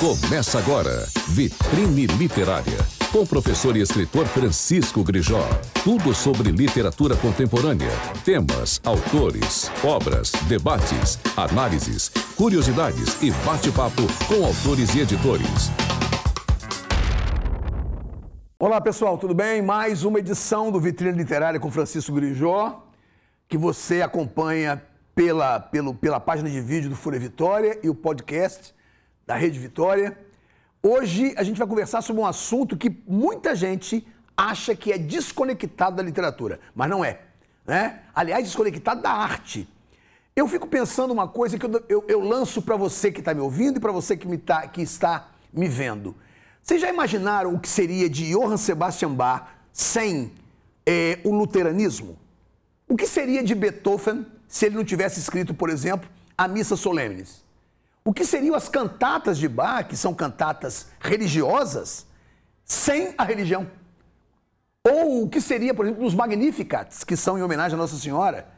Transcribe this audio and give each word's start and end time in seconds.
Começa 0.00 0.58
agora, 0.58 1.06
Vitrine 1.28 2.06
Literária, 2.06 2.78
com 3.12 3.18
o 3.18 3.26
professor 3.26 3.76
e 3.76 3.82
escritor 3.82 4.26
Francisco 4.26 5.04
Grijó. 5.04 5.46
Tudo 5.84 6.14
sobre 6.14 6.50
literatura 6.50 7.14
contemporânea, 7.14 7.90
temas, 8.24 8.80
autores, 8.82 9.70
obras, 9.84 10.32
debates, 10.48 11.18
análises, 11.36 12.08
curiosidades 12.34 13.22
e 13.22 13.30
bate-papo 13.44 14.00
com 14.26 14.42
autores 14.42 14.94
e 14.94 15.00
editores. 15.00 15.70
Olá 18.58 18.80
pessoal, 18.80 19.18
tudo 19.18 19.34
bem? 19.34 19.60
Mais 19.60 20.02
uma 20.02 20.18
edição 20.18 20.72
do 20.72 20.80
Vitrine 20.80 21.18
Literária 21.18 21.60
com 21.60 21.70
Francisco 21.70 22.14
Grijó, 22.14 22.86
que 23.46 23.58
você 23.58 24.00
acompanha 24.00 24.82
pela, 25.14 25.60
pelo, 25.60 25.92
pela 25.92 26.18
página 26.18 26.48
de 26.48 26.62
vídeo 26.62 26.88
do 26.88 26.96
Fúria 26.96 27.20
Vitória 27.20 27.78
e 27.82 27.90
o 27.90 27.94
podcast 27.94 28.72
da 29.30 29.36
Rede 29.36 29.60
Vitória. 29.60 30.18
Hoje 30.82 31.32
a 31.36 31.44
gente 31.44 31.56
vai 31.56 31.68
conversar 31.68 32.02
sobre 32.02 32.20
um 32.20 32.26
assunto 32.26 32.76
que 32.76 32.90
muita 33.06 33.54
gente 33.54 34.04
acha 34.36 34.74
que 34.74 34.90
é 34.90 34.98
desconectado 34.98 35.94
da 35.94 36.02
literatura, 36.02 36.58
mas 36.74 36.90
não 36.90 37.04
é. 37.04 37.20
Né? 37.64 38.00
Aliás, 38.12 38.44
desconectado 38.44 39.00
da 39.00 39.12
arte. 39.12 39.68
Eu 40.34 40.48
fico 40.48 40.66
pensando 40.66 41.12
uma 41.12 41.28
coisa 41.28 41.56
que 41.56 41.64
eu, 41.64 41.84
eu, 41.88 42.04
eu 42.08 42.20
lanço 42.20 42.60
para 42.60 42.74
você 42.74 43.12
que 43.12 43.20
está 43.20 43.32
me 43.32 43.40
ouvindo 43.40 43.76
e 43.76 43.80
para 43.80 43.92
você 43.92 44.16
que, 44.16 44.26
me 44.26 44.36
tá, 44.36 44.66
que 44.66 44.82
está 44.82 45.28
me 45.52 45.68
vendo. 45.68 46.16
Vocês 46.60 46.80
já 46.80 46.88
imaginaram 46.88 47.54
o 47.54 47.60
que 47.60 47.68
seria 47.68 48.10
de 48.10 48.32
Johann 48.32 48.56
Sebastian 48.56 49.14
Bach 49.14 49.46
sem 49.72 50.32
é, 50.84 51.20
o 51.22 51.30
luteranismo? 51.32 52.18
O 52.88 52.96
que 52.96 53.06
seria 53.06 53.44
de 53.44 53.54
Beethoven 53.54 54.26
se 54.48 54.66
ele 54.66 54.74
não 54.74 54.84
tivesse 54.84 55.20
escrito, 55.20 55.54
por 55.54 55.70
exemplo, 55.70 56.10
a 56.36 56.48
Missa 56.48 56.74
Solemnes? 56.74 57.48
O 58.10 58.12
que 58.12 58.24
seriam 58.24 58.56
as 58.56 58.68
cantatas 58.68 59.38
de 59.38 59.46
Bach, 59.46 59.86
que 59.86 59.96
são 59.96 60.12
cantatas 60.12 60.88
religiosas, 60.98 62.08
sem 62.64 63.14
a 63.16 63.22
religião? 63.22 63.70
Ou 64.84 65.22
o 65.22 65.28
que 65.28 65.40
seria, 65.40 65.72
por 65.72 65.86
exemplo, 65.86 66.04
os 66.04 66.12
Magnificats, 66.12 67.04
que 67.04 67.16
são 67.16 67.38
em 67.38 67.42
homenagem 67.42 67.76
à 67.76 67.78
Nossa 67.78 67.94
Senhora? 67.94 68.48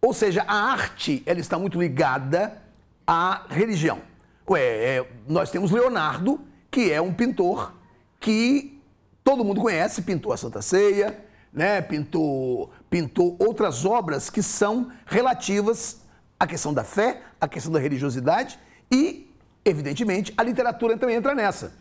Ou 0.00 0.14
seja, 0.14 0.42
a 0.48 0.54
arte 0.54 1.22
ela 1.26 1.38
está 1.38 1.58
muito 1.58 1.78
ligada 1.78 2.62
à 3.06 3.44
religião. 3.50 4.00
Ué, 4.48 4.60
é, 4.62 5.08
nós 5.28 5.50
temos 5.50 5.70
Leonardo, 5.70 6.40
que 6.70 6.90
é 6.90 6.98
um 6.98 7.12
pintor 7.12 7.74
que 8.18 8.80
todo 9.22 9.44
mundo 9.44 9.60
conhece, 9.60 10.00
pintou 10.00 10.32
a 10.32 10.38
Santa 10.38 10.62
Ceia, 10.62 11.22
né? 11.52 11.82
pintou, 11.82 12.72
pintou 12.88 13.36
outras 13.38 13.84
obras 13.84 14.30
que 14.30 14.42
são 14.42 14.90
relativas 15.04 16.00
à 16.40 16.46
questão 16.46 16.72
da 16.72 16.84
fé, 16.84 17.20
à 17.38 17.46
questão 17.46 17.70
da 17.70 17.78
religiosidade 17.78 18.63
e, 18.90 19.30
evidentemente, 19.64 20.32
a 20.36 20.42
literatura 20.42 20.96
também 20.96 21.16
entra 21.16 21.34
nessa. 21.34 21.72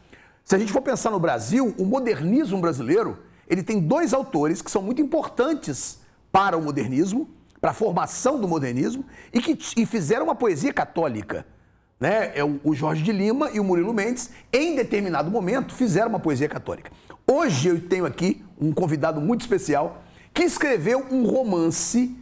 Se 0.43 0.55
a 0.55 0.59
gente 0.59 0.71
for 0.71 0.81
pensar 0.81 1.09
no 1.11 1.19
Brasil, 1.19 1.73
o 1.77 1.85
modernismo 1.85 2.59
brasileiro, 2.59 3.19
ele 3.47 3.63
tem 3.63 3.79
dois 3.79 4.13
autores 4.13 4.61
que 4.61 4.69
são 4.69 4.81
muito 4.81 5.01
importantes 5.01 5.99
para 6.31 6.57
o 6.57 6.61
modernismo, 6.61 7.29
para 7.61 7.71
a 7.71 7.73
formação 7.73 8.39
do 8.39 8.47
modernismo, 8.47 9.05
e 9.31 9.39
que 9.39 9.57
e 9.77 9.85
fizeram 9.85 10.25
uma 10.25 10.35
poesia 10.35 10.73
católica. 10.73 11.45
Né? 11.99 12.33
É 12.35 12.43
o 12.43 12.73
Jorge 12.73 13.01
de 13.01 13.11
Lima 13.13 13.49
e 13.51 13.59
o 13.59 13.63
Murilo 13.63 13.93
Mendes, 13.93 14.31
em 14.51 14.75
determinado 14.75 15.31
momento, 15.31 15.73
fizeram 15.73 16.09
uma 16.09 16.19
poesia 16.19 16.49
católica. 16.49 16.91
Hoje 17.25 17.69
eu 17.69 17.79
tenho 17.79 18.05
aqui 18.05 18.43
um 18.59 18.73
convidado 18.73 19.21
muito 19.21 19.41
especial 19.41 20.03
que 20.33 20.43
escreveu 20.43 21.05
um 21.09 21.25
romance 21.25 22.17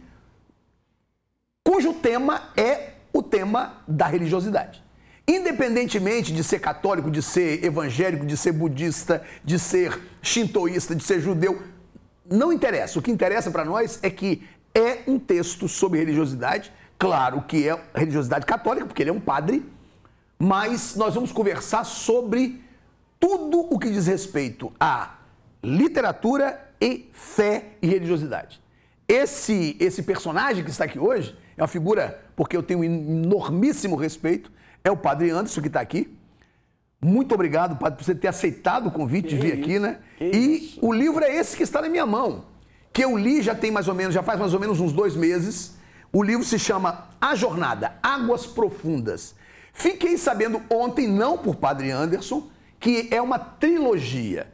cujo 1.64 1.94
tema 1.94 2.50
é 2.56 2.91
o 3.22 3.24
tema 3.24 3.82
da 3.86 4.06
religiosidade. 4.06 4.82
Independentemente 5.26 6.32
de 6.32 6.42
ser 6.42 6.58
católico, 6.58 7.10
de 7.10 7.22
ser 7.22 7.64
evangélico, 7.64 8.26
de 8.26 8.36
ser 8.36 8.50
budista, 8.50 9.22
de 9.44 9.58
ser 9.58 10.00
shintoísta, 10.20 10.94
de 10.94 11.04
ser 11.04 11.20
judeu, 11.20 11.62
não 12.28 12.52
interessa. 12.52 12.98
O 12.98 13.02
que 13.02 13.10
interessa 13.10 13.50
para 13.50 13.64
nós 13.64 14.00
é 14.02 14.10
que 14.10 14.42
é 14.74 15.04
um 15.06 15.18
texto 15.18 15.68
sobre 15.68 16.00
religiosidade, 16.00 16.72
claro 16.98 17.42
que 17.42 17.68
é 17.68 17.80
religiosidade 17.94 18.44
católica, 18.44 18.86
porque 18.86 19.02
ele 19.02 19.10
é 19.10 19.12
um 19.12 19.20
padre, 19.20 19.64
mas 20.36 20.96
nós 20.96 21.14
vamos 21.14 21.30
conversar 21.30 21.84
sobre 21.84 22.60
tudo 23.20 23.60
o 23.70 23.78
que 23.78 23.90
diz 23.90 24.08
respeito 24.08 24.72
a 24.80 25.18
literatura 25.62 26.72
e 26.80 27.08
fé 27.12 27.76
e 27.80 27.86
religiosidade. 27.86 28.60
Esse, 29.06 29.76
esse 29.78 30.02
personagem 30.02 30.64
que 30.64 30.70
está 30.70 30.84
aqui 30.84 30.98
hoje 30.98 31.36
é 31.56 31.62
uma 31.62 31.68
figura, 31.68 32.21
porque 32.34 32.56
eu 32.56 32.62
tenho 32.62 32.80
um 32.80 32.84
enormíssimo 32.84 33.96
respeito, 33.96 34.50
é 34.84 34.90
o 34.90 34.96
Padre 34.96 35.30
Anderson 35.30 35.60
que 35.60 35.68
está 35.68 35.80
aqui. 35.80 36.16
Muito 37.00 37.34
obrigado, 37.34 37.76
Padre, 37.76 37.98
por 37.98 38.04
você 38.04 38.14
ter 38.14 38.28
aceitado 38.28 38.86
o 38.86 38.90
convite 38.90 39.28
que 39.28 39.34
de 39.34 39.40
vir 39.40 39.54
isso? 39.54 39.62
aqui, 39.62 39.78
né? 39.78 39.98
E 40.20 40.56
isso? 40.56 40.78
o 40.80 40.92
livro 40.92 41.24
é 41.24 41.34
esse 41.34 41.56
que 41.56 41.62
está 41.62 41.82
na 41.82 41.88
minha 41.88 42.06
mão, 42.06 42.44
que 42.92 43.04
eu 43.04 43.16
li 43.16 43.42
já 43.42 43.54
tem 43.54 43.70
mais 43.70 43.88
ou 43.88 43.94
menos, 43.94 44.14
já 44.14 44.22
faz 44.22 44.38
mais 44.38 44.54
ou 44.54 44.60
menos 44.60 44.78
uns 44.78 44.92
dois 44.92 45.16
meses. 45.16 45.74
O 46.12 46.22
livro 46.22 46.44
se 46.44 46.58
chama 46.58 47.08
A 47.20 47.34
Jornada, 47.34 47.94
Águas 48.02 48.46
Profundas. 48.46 49.34
Fiquei 49.72 50.18
sabendo 50.18 50.62
ontem, 50.70 51.08
não 51.08 51.38
por 51.38 51.56
Padre 51.56 51.90
Anderson, 51.90 52.48
que 52.78 53.08
é 53.10 53.20
uma 53.20 53.38
trilogia. 53.38 54.46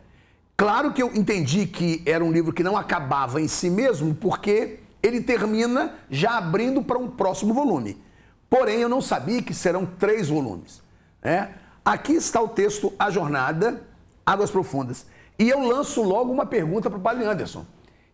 Claro 0.57 0.93
que 0.93 1.03
eu 1.03 1.15
entendi 1.15 1.67
que 1.67 2.03
era 2.07 2.25
um 2.25 2.33
livro 2.33 2.53
que 2.53 2.63
não 2.63 2.77
acabava 2.77 3.41
em 3.41 3.49
si 3.49 3.69
mesmo, 3.69 4.15
porque 4.15 4.81
ele 5.03 5.21
termina 5.21 5.95
já 6.11 6.39
abrindo 6.39 6.83
para 6.83 6.99
um 6.99 7.09
próximo 7.09 7.55
volume. 7.55 8.01
Porém, 8.51 8.81
eu 8.81 8.89
não 8.89 9.01
sabia 9.01 9.43
que 9.43 9.55
serão 9.55 9.85
três 9.85 10.29
volumes. 10.29 10.83
Né? 11.23 11.51
Aqui 11.85 12.15
está 12.15 12.41
o 12.41 12.49
texto 12.49 12.93
A 12.99 13.11
Jornada, 13.11 13.83
Águas 14.25 14.51
Profundas. 14.51 15.07
E 15.39 15.49
eu 15.49 15.61
lanço 15.61 16.03
logo 16.03 16.33
uma 16.33 16.47
pergunta 16.47 16.91
para 16.91 16.99
o 16.99 17.03
Padre 17.03 17.25
Anderson, 17.25 17.65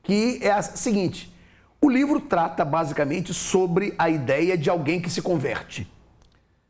que 0.02 0.38
é 0.42 0.50
a 0.50 0.62
seguinte: 0.62 1.32
o 1.80 1.88
livro 1.88 2.20
trata 2.20 2.64
basicamente 2.64 3.32
sobre 3.32 3.94
a 3.98 4.10
ideia 4.10 4.58
de 4.58 4.68
alguém 4.68 5.00
que 5.00 5.10
se 5.10 5.22
converte. 5.22 5.90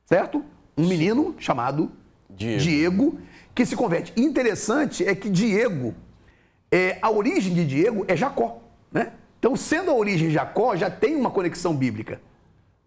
Certo? 0.07 0.45
Um 0.77 0.87
menino 0.87 1.35
chamado 1.39 1.91
Diego, 2.29 2.61
Diego 2.63 3.19
que 3.55 3.65
se 3.65 3.77
converte. 3.77 4.13
Interessante 4.17 5.07
é 5.07 5.15
que 5.15 5.31
Diego, 5.31 5.95
é, 6.71 6.99
a 7.01 7.11
origem 7.11 7.55
de 7.55 7.65
Diego 7.65 8.05
é 8.09 8.17
Jacó, 8.17 8.63
né? 8.91 9.13
Então, 9.45 9.55
sendo 9.57 9.91
a 9.91 9.95
origem 9.95 10.31
Jacó, 10.31 10.75
já 10.75 10.89
tem 10.89 11.15
uma 11.15 11.31
conexão 11.31 11.77
bíblica. 11.77 12.19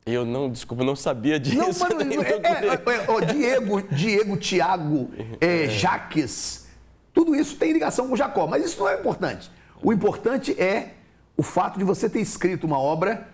Eu 0.03 0.25
não, 0.25 0.49
desculpa, 0.49 0.83
não 0.83 0.95
sabia 0.95 1.39
disso. 1.39 1.55
Não, 1.55 1.69
mano, 1.77 2.01
é, 2.01 2.29
é, 2.29 3.21
é, 3.21 3.25
Diego, 3.31 3.83
Diego, 3.83 4.37
Tiago, 4.37 5.11
é, 5.39 5.65
é. 5.65 5.69
Jaques, 5.69 6.65
tudo 7.13 7.35
isso 7.35 7.57
tem 7.57 7.73
ligação 7.73 8.07
com 8.07 8.15
Jacó, 8.15 8.47
mas 8.47 8.65
isso 8.65 8.79
não 8.79 8.89
é 8.89 8.99
importante. 8.99 9.51
O 9.83 9.93
importante 9.93 10.59
é 10.59 10.93
o 11.37 11.43
fato 11.43 11.77
de 11.77 11.85
você 11.85 12.09
ter 12.09 12.21
escrito 12.21 12.65
uma 12.65 12.79
obra 12.79 13.29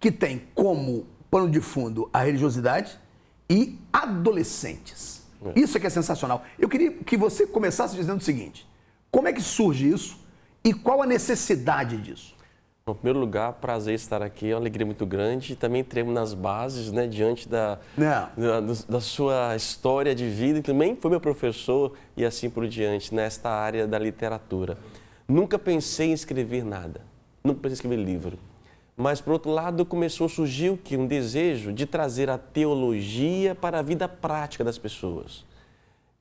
que 0.00 0.10
tem 0.10 0.42
como 0.52 1.06
pano 1.30 1.48
de 1.48 1.60
fundo 1.60 2.10
a 2.12 2.24
religiosidade 2.24 2.98
e 3.48 3.78
adolescentes. 3.92 5.22
É. 5.44 5.60
Isso 5.60 5.76
é 5.76 5.80
que 5.80 5.86
é 5.86 5.90
sensacional. 5.90 6.42
Eu 6.58 6.68
queria 6.68 6.90
que 6.90 7.16
você 7.16 7.46
começasse 7.46 7.94
dizendo 7.94 8.18
o 8.18 8.24
seguinte: 8.24 8.68
como 9.12 9.28
é 9.28 9.32
que 9.32 9.40
surge 9.40 9.88
isso 9.88 10.18
e 10.64 10.74
qual 10.74 11.00
a 11.00 11.06
necessidade 11.06 11.98
disso? 11.98 12.34
Em 12.86 12.92
primeiro 12.92 13.18
lugar, 13.18 13.54
prazer 13.54 13.94
estar 13.94 14.20
aqui, 14.20 14.50
é 14.50 14.54
uma 14.54 14.60
alegria 14.60 14.84
muito 14.84 15.06
grande. 15.06 15.56
Também 15.56 15.80
entremos 15.80 16.12
nas 16.12 16.34
bases, 16.34 16.92
né, 16.92 17.06
diante 17.06 17.48
da, 17.48 17.78
da, 18.36 18.60
da, 18.86 19.00
sua 19.00 19.56
história 19.56 20.14
de 20.14 20.28
vida. 20.28 20.58
E 20.58 20.62
também 20.62 20.94
foi 20.94 21.10
meu 21.10 21.20
professor 21.20 21.94
e 22.14 22.26
assim 22.26 22.50
por 22.50 22.68
diante, 22.68 23.14
nesta 23.14 23.48
área 23.48 23.86
da 23.86 23.98
literatura. 23.98 24.76
Nunca 25.26 25.58
pensei 25.58 26.10
em 26.10 26.12
escrever 26.12 26.62
nada, 26.62 27.00
nunca 27.42 27.60
pensei 27.60 27.72
em 27.72 27.80
escrever 27.80 28.04
livro. 28.04 28.38
Mas, 28.94 29.18
por 29.18 29.32
outro 29.32 29.50
lado, 29.50 29.86
começou 29.86 30.26
a 30.26 30.28
surgir 30.28 30.68
o 30.68 30.76
que? 30.76 30.94
Um 30.94 31.06
desejo 31.06 31.72
de 31.72 31.86
trazer 31.86 32.28
a 32.28 32.36
teologia 32.36 33.54
para 33.54 33.78
a 33.78 33.82
vida 33.82 34.06
prática 34.06 34.62
das 34.62 34.76
pessoas. 34.76 35.46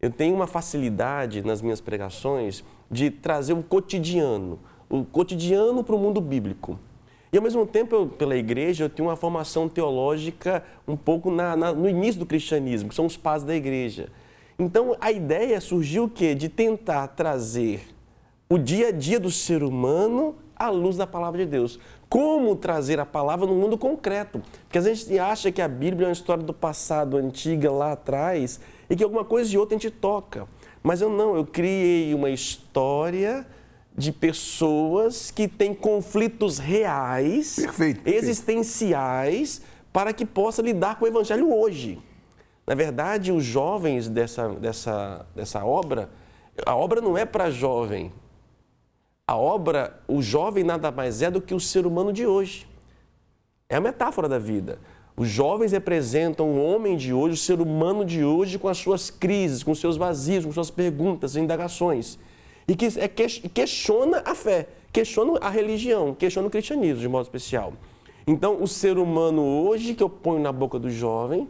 Eu 0.01 0.09
tenho 0.09 0.33
uma 0.33 0.47
facilidade 0.47 1.45
nas 1.45 1.61
minhas 1.61 1.81
pregações 1.81 2.63
de 2.89 3.11
trazer 3.11 3.51
o 3.51 3.61
cotidiano, 3.61 4.59
o 4.93 5.03
cotidiano 5.03 5.83
para 5.83 5.95
o 5.95 5.97
mundo 5.97 6.21
bíblico. 6.21 6.77
E 7.31 7.37
ao 7.37 7.41
mesmo 7.41 7.65
tempo, 7.65 7.95
eu, 7.95 8.05
pela 8.05 8.35
igreja, 8.35 8.83
eu 8.83 8.89
tenho 8.89 9.09
uma 9.09 9.15
formação 9.15 9.67
teológica 9.67 10.63
um 10.87 10.95
pouco 10.95 11.31
na, 11.31 11.55
na, 11.57 11.73
no 11.73 11.89
início 11.89 12.19
do 12.19 12.27
cristianismo, 12.27 12.89
que 12.89 12.93
são 12.93 13.07
os 13.07 13.17
pais 13.17 13.41
da 13.41 13.55
igreja. 13.55 14.09
Então, 14.59 14.95
a 15.01 15.11
ideia 15.11 15.59
surgiu 15.59 16.03
o 16.03 16.09
quê? 16.09 16.35
De 16.35 16.47
tentar 16.47 17.07
trazer 17.07 17.87
o 18.47 18.59
dia 18.59 18.89
a 18.89 18.91
dia 18.91 19.19
do 19.19 19.31
ser 19.31 19.63
humano 19.63 20.35
à 20.55 20.69
luz 20.69 20.95
da 20.95 21.07
palavra 21.07 21.43
de 21.43 21.49
Deus. 21.49 21.79
Como 22.07 22.55
trazer 22.55 22.99
a 22.99 23.05
palavra 23.05 23.47
no 23.47 23.55
mundo 23.55 23.79
concreto? 23.79 24.43
Porque 24.65 24.77
a 24.77 24.81
gente 24.81 25.17
acha 25.17 25.51
que 25.51 25.63
a 25.63 25.67
Bíblia 25.67 26.05
é 26.05 26.09
uma 26.09 26.13
história 26.13 26.43
do 26.43 26.53
passado, 26.53 27.17
antiga, 27.17 27.71
lá 27.71 27.93
atrás, 27.93 28.59
e 28.87 28.95
que 28.95 29.03
alguma 29.03 29.25
coisa 29.25 29.49
de 29.49 29.57
outra 29.57 29.75
a 29.75 29.79
gente 29.79 29.89
toca. 29.89 30.47
Mas 30.83 31.01
eu 31.01 31.09
não, 31.09 31.35
eu 31.35 31.47
criei 31.47 32.13
uma 32.13 32.29
história 32.29 33.43
de 33.95 34.11
pessoas 34.11 35.29
que 35.29 35.47
têm 35.47 35.73
conflitos 35.73 36.57
reais, 36.57 37.55
perfeito, 37.55 38.07
existenciais, 38.07 39.61
para 39.91 40.11
que 40.11 40.25
possa 40.25 40.61
lidar 40.61 40.97
com 40.97 41.05
o 41.05 41.07
evangelho 41.07 41.53
hoje. 41.53 41.99
Na 42.65 42.73
verdade, 42.73 43.31
os 43.31 43.43
jovens 43.43 44.09
dessa, 44.09 44.49
dessa, 44.49 45.25
dessa 45.35 45.63
obra, 45.63 46.09
a 46.65 46.75
obra 46.75 47.01
não 47.01 47.17
é 47.17 47.25
para 47.25 47.51
jovem. 47.51 48.11
A 49.27 49.37
obra, 49.37 50.01
o 50.07 50.21
jovem 50.21 50.63
nada 50.63 50.91
mais 50.91 51.21
é 51.21 51.29
do 51.29 51.41
que 51.41 51.53
o 51.53 51.59
ser 51.59 51.85
humano 51.85 52.11
de 52.11 52.25
hoje. 52.25 52.67
É 53.69 53.75
a 53.75 53.81
metáfora 53.81 54.27
da 54.27 54.39
vida. 54.39 54.79
Os 55.15 55.27
jovens 55.27 55.71
representam 55.71 56.51
o 56.51 56.63
homem 56.63 56.97
de 56.97 57.13
hoje, 57.13 57.35
o 57.35 57.37
ser 57.37 57.61
humano 57.61 58.03
de 58.03 58.23
hoje, 58.23 58.57
com 58.57 58.67
as 58.67 58.77
suas 58.77 59.11
crises, 59.11 59.61
com 59.61 59.75
seus 59.75 59.95
vazios, 59.95 60.43
com 60.43 60.51
suas 60.51 60.71
perguntas, 60.71 61.35
indagações. 61.35 62.17
E 62.67 62.75
que 62.75 62.85
é, 62.85 63.07
questiona 63.07 64.23
a 64.25 64.33
fé, 64.35 64.67
questiona 64.91 65.39
a 65.39 65.49
religião, 65.49 66.13
questiona 66.13 66.47
o 66.47 66.51
cristianismo 66.51 67.01
de 67.01 67.07
modo 67.07 67.23
especial. 67.23 67.73
Então, 68.25 68.61
o 68.61 68.67
ser 68.67 68.97
humano 68.97 69.41
hoje 69.41 69.93
que 69.93 70.03
eu 70.03 70.09
ponho 70.09 70.41
na 70.41 70.51
boca 70.51 70.79
do 70.79 70.89
jovem, 70.89 71.47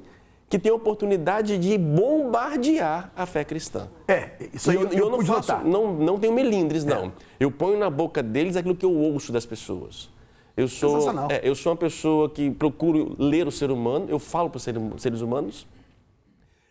que 0.53 0.59
tem 0.59 0.71
a 0.71 0.75
oportunidade 0.75 1.57
de 1.57 1.77
bombardear 1.79 3.11
a 3.15 3.25
fé 3.25 3.43
cristã. 3.43 3.87
É, 4.07 4.33
isso 4.53 4.69
aí 4.69 4.77
e 4.77 4.79
eu, 4.79 4.87
eu, 4.89 4.99
eu 4.99 5.09
não 5.09 5.25
faço, 5.25 5.51
não, 5.65 5.93
não 5.93 6.19
tenho 6.19 6.31
melindres, 6.31 6.85
não. 6.85 7.05
É. 7.05 7.11
Eu 7.39 7.49
ponho 7.49 7.77
na 7.77 7.89
boca 7.89 8.21
deles 8.21 8.55
aquilo 8.55 8.75
que 8.75 8.85
eu 8.85 8.95
ouço 8.95 9.31
das 9.31 9.47
pessoas. 9.47 10.11
Eu 10.55 10.67
sou, 10.67 11.09
é, 11.31 11.41
eu 11.43 11.55
sou 11.55 11.71
uma 11.71 11.77
pessoa 11.77 12.29
que 12.29 12.51
procuro 12.51 13.15
ler 13.17 13.47
o 13.47 13.51
ser 13.51 13.71
humano, 13.71 14.05
eu 14.07 14.19
falo 14.19 14.47
para 14.47 14.57
os 14.57 15.01
seres 15.01 15.21
humanos. 15.21 15.65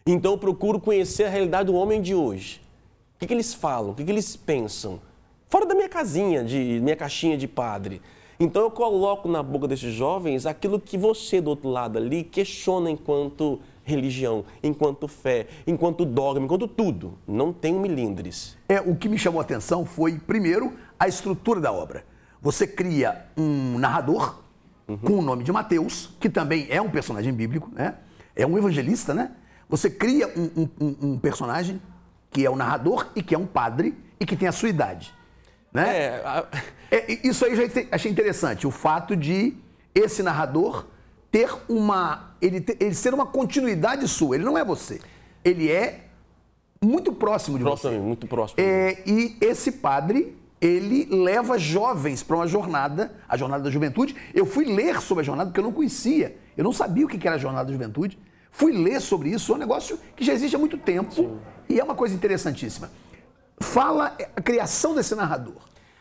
Então 0.06 0.32
eu 0.32 0.38
procuro 0.38 0.78
conhecer 0.78 1.24
a 1.24 1.28
realidade 1.28 1.66
do 1.66 1.74
homem 1.74 2.00
de 2.00 2.14
hoje. 2.14 2.61
O 3.22 3.24
que, 3.24 3.28
que 3.28 3.34
eles 3.34 3.54
falam, 3.54 3.92
o 3.92 3.94
que, 3.94 4.04
que 4.04 4.10
eles 4.10 4.34
pensam. 4.34 5.00
Fora 5.48 5.64
da 5.64 5.76
minha 5.76 5.88
casinha, 5.88 6.42
de 6.42 6.80
minha 6.82 6.96
caixinha 6.96 7.38
de 7.38 7.46
padre. 7.46 8.02
Então 8.40 8.62
eu 8.62 8.70
coloco 8.70 9.28
na 9.28 9.40
boca 9.44 9.68
desses 9.68 9.94
jovens 9.94 10.44
aquilo 10.44 10.80
que 10.80 10.98
você 10.98 11.40
do 11.40 11.50
outro 11.50 11.68
lado 11.68 11.98
ali 11.98 12.24
questiona 12.24 12.90
enquanto 12.90 13.60
religião, 13.84 14.44
enquanto 14.60 15.06
fé, 15.06 15.46
enquanto 15.68 16.04
dogma, 16.04 16.44
enquanto 16.44 16.66
tudo. 16.66 17.16
Não 17.24 17.52
tem 17.52 17.72
milindres. 17.72 18.56
É, 18.68 18.80
o 18.80 18.96
que 18.96 19.08
me 19.08 19.16
chamou 19.16 19.40
a 19.40 19.44
atenção 19.44 19.86
foi, 19.86 20.18
primeiro, 20.18 20.72
a 20.98 21.06
estrutura 21.06 21.60
da 21.60 21.70
obra. 21.70 22.04
Você 22.40 22.66
cria 22.66 23.26
um 23.36 23.78
narrador 23.78 24.42
uhum. 24.88 24.96
com 24.96 25.12
o 25.12 25.22
nome 25.22 25.44
de 25.44 25.52
Mateus, 25.52 26.10
que 26.18 26.28
também 26.28 26.66
é 26.68 26.82
um 26.82 26.90
personagem 26.90 27.32
bíblico, 27.32 27.70
né? 27.72 27.94
É 28.34 28.44
um 28.44 28.58
evangelista, 28.58 29.14
né? 29.14 29.30
Você 29.68 29.88
cria 29.88 30.26
um, 30.36 30.68
um, 30.80 30.96
um 31.12 31.18
personagem 31.18 31.80
que 32.32 32.44
é 32.44 32.50
o 32.50 32.56
narrador 32.56 33.06
e 33.14 33.22
que 33.22 33.34
é 33.34 33.38
um 33.38 33.46
padre 33.46 33.94
e 34.18 34.26
que 34.26 34.36
tem 34.36 34.48
a 34.48 34.52
sua 34.52 34.70
idade. 34.70 35.14
Né? 35.72 35.96
É, 35.96 36.22
a... 36.24 36.46
é, 36.90 37.28
isso 37.28 37.44
aí 37.44 37.52
eu 37.52 37.56
já 37.56 37.62
achei 37.92 38.10
interessante, 38.10 38.66
o 38.66 38.70
fato 38.70 39.14
de 39.14 39.54
esse 39.94 40.22
narrador 40.22 40.86
ter 41.30 41.50
uma. 41.68 42.34
Ele, 42.40 42.60
ter, 42.60 42.76
ele 42.80 42.94
ser 42.94 43.14
uma 43.14 43.26
continuidade 43.26 44.06
sua. 44.06 44.36
Ele 44.36 44.44
não 44.44 44.56
é 44.56 44.64
você. 44.64 45.00
Ele 45.44 45.70
é 45.70 46.06
muito 46.82 47.12
próximo 47.12 47.56
de 47.56 47.64
próximo, 47.64 47.92
você. 47.92 47.98
Muito 47.98 48.26
próximo. 48.26 48.60
É, 48.60 49.02
e 49.06 49.36
esse 49.40 49.72
padre, 49.72 50.36
ele 50.60 51.06
leva 51.10 51.58
jovens 51.58 52.22
para 52.22 52.36
uma 52.36 52.46
jornada, 52.46 53.12
a 53.28 53.36
jornada 53.36 53.64
da 53.64 53.70
juventude. 53.70 54.14
Eu 54.34 54.44
fui 54.44 54.66
ler 54.66 55.00
sobre 55.00 55.22
a 55.22 55.24
jornada 55.24 55.50
porque 55.50 55.60
eu 55.60 55.64
não 55.64 55.72
conhecia. 55.72 56.36
Eu 56.56 56.64
não 56.64 56.72
sabia 56.72 57.06
o 57.06 57.08
que 57.08 57.26
era 57.26 57.36
a 57.36 57.38
jornada 57.38 57.66
da 57.66 57.72
juventude. 57.72 58.18
Fui 58.50 58.70
ler 58.70 59.00
sobre 59.00 59.30
isso, 59.30 59.50
é 59.50 59.54
um 59.54 59.58
negócio 59.58 59.98
que 60.14 60.22
já 60.22 60.34
existe 60.34 60.54
há 60.54 60.58
muito 60.58 60.76
tempo 60.76 61.10
Sim. 61.10 61.38
E 61.72 61.80
é 61.80 61.84
uma 61.84 61.94
coisa 61.94 62.14
interessantíssima. 62.14 62.90
Fala 63.60 64.16
a 64.36 64.42
criação 64.42 64.94
desse 64.94 65.14
narrador. 65.14 65.56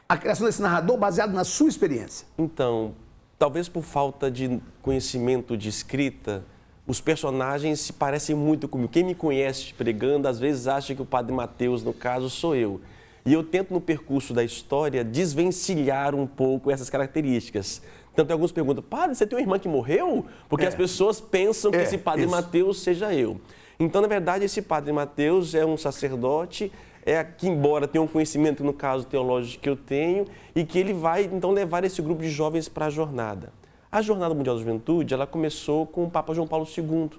A 0.08 0.18
criação 0.18 0.46
desse 0.46 0.62
narrador 0.62 0.98
baseado 0.98 1.32
na 1.32 1.44
sua 1.44 1.70
experiência. 1.70 2.28
Então, 2.38 2.94
talvez 3.40 3.70
por 3.70 3.84
falta 3.84 4.30
de 4.30 4.60
conhecimento 4.82 5.56
de 5.56 5.70
escrita, 5.70 6.44
os 6.86 7.00
personagens 7.00 7.80
se 7.80 7.94
parecem 7.94 8.36
muito 8.36 8.68
comigo. 8.68 8.92
Quem 8.92 9.04
me 9.04 9.16
conhece 9.16 9.74
pregando, 9.74 10.28
às 10.28 10.40
vezes 10.40 10.68
acha 10.68 10.94
que 10.94 11.02
o 11.02 11.06
Padre 11.06 11.34
Mateus, 11.34 11.84
no 11.84 11.94
caso, 11.94 12.30
sou 12.30 12.56
eu. 12.56 12.82
E 13.26 13.32
eu 13.32 13.44
tento, 13.44 13.72
no 13.72 13.80
percurso 13.80 14.34
da 14.34 14.44
história, 14.44 15.04
desvencilhar 15.04 16.14
um 16.14 16.28
pouco 16.28 16.70
essas 16.70 16.90
características. 16.90 17.82
Tanto 18.14 18.34
alguns 18.34 18.52
perguntam, 18.52 18.84
padre, 18.84 19.16
você 19.16 19.26
tem 19.26 19.38
uma 19.38 19.42
irmã 19.42 19.58
que 19.58 19.70
morreu? 19.70 20.26
Porque 20.50 20.66
é. 20.66 20.68
as 20.68 20.76
pessoas 20.76 21.22
pensam 21.22 21.72
que 21.72 21.78
é, 21.78 21.84
esse 21.84 21.98
Padre. 21.98 22.28
Mateus 22.28 22.82
seja 22.82 23.14
eu. 23.14 23.40
Então, 23.84 24.00
na 24.00 24.08
verdade, 24.08 24.46
esse 24.46 24.62
Padre 24.62 24.94
Mateus 24.94 25.56
é 25.56 25.66
um 25.66 25.76
sacerdote 25.76 26.72
é 27.04 27.24
que, 27.24 27.48
embora 27.48 27.88
tenha 27.88 28.00
um 28.04 28.08
conhecimento, 28.08 28.64
no 28.64 28.74
caso 28.74 29.08
teológico, 29.08 29.64
que 29.64 29.68
eu 29.68 29.76
tenho, 29.76 30.26
e 30.56 30.64
que 30.64 30.78
ele 30.78 30.94
vai, 30.94 31.24
então, 31.24 31.50
levar 31.50 31.84
esse 31.84 32.00
grupo 32.00 32.22
de 32.22 32.30
jovens 32.30 32.70
para 32.70 32.86
a 32.86 32.90
jornada. 32.92 33.52
A 33.92 34.00
Jornada 34.00 34.36
Mundial 34.36 34.56
da 34.56 34.62
Juventude, 34.62 35.16
ela 35.16 35.26
começou 35.26 35.88
com 35.88 36.04
o 36.04 36.12
Papa 36.12 36.32
João 36.32 36.48
Paulo 36.48 36.68
II, 36.68 37.10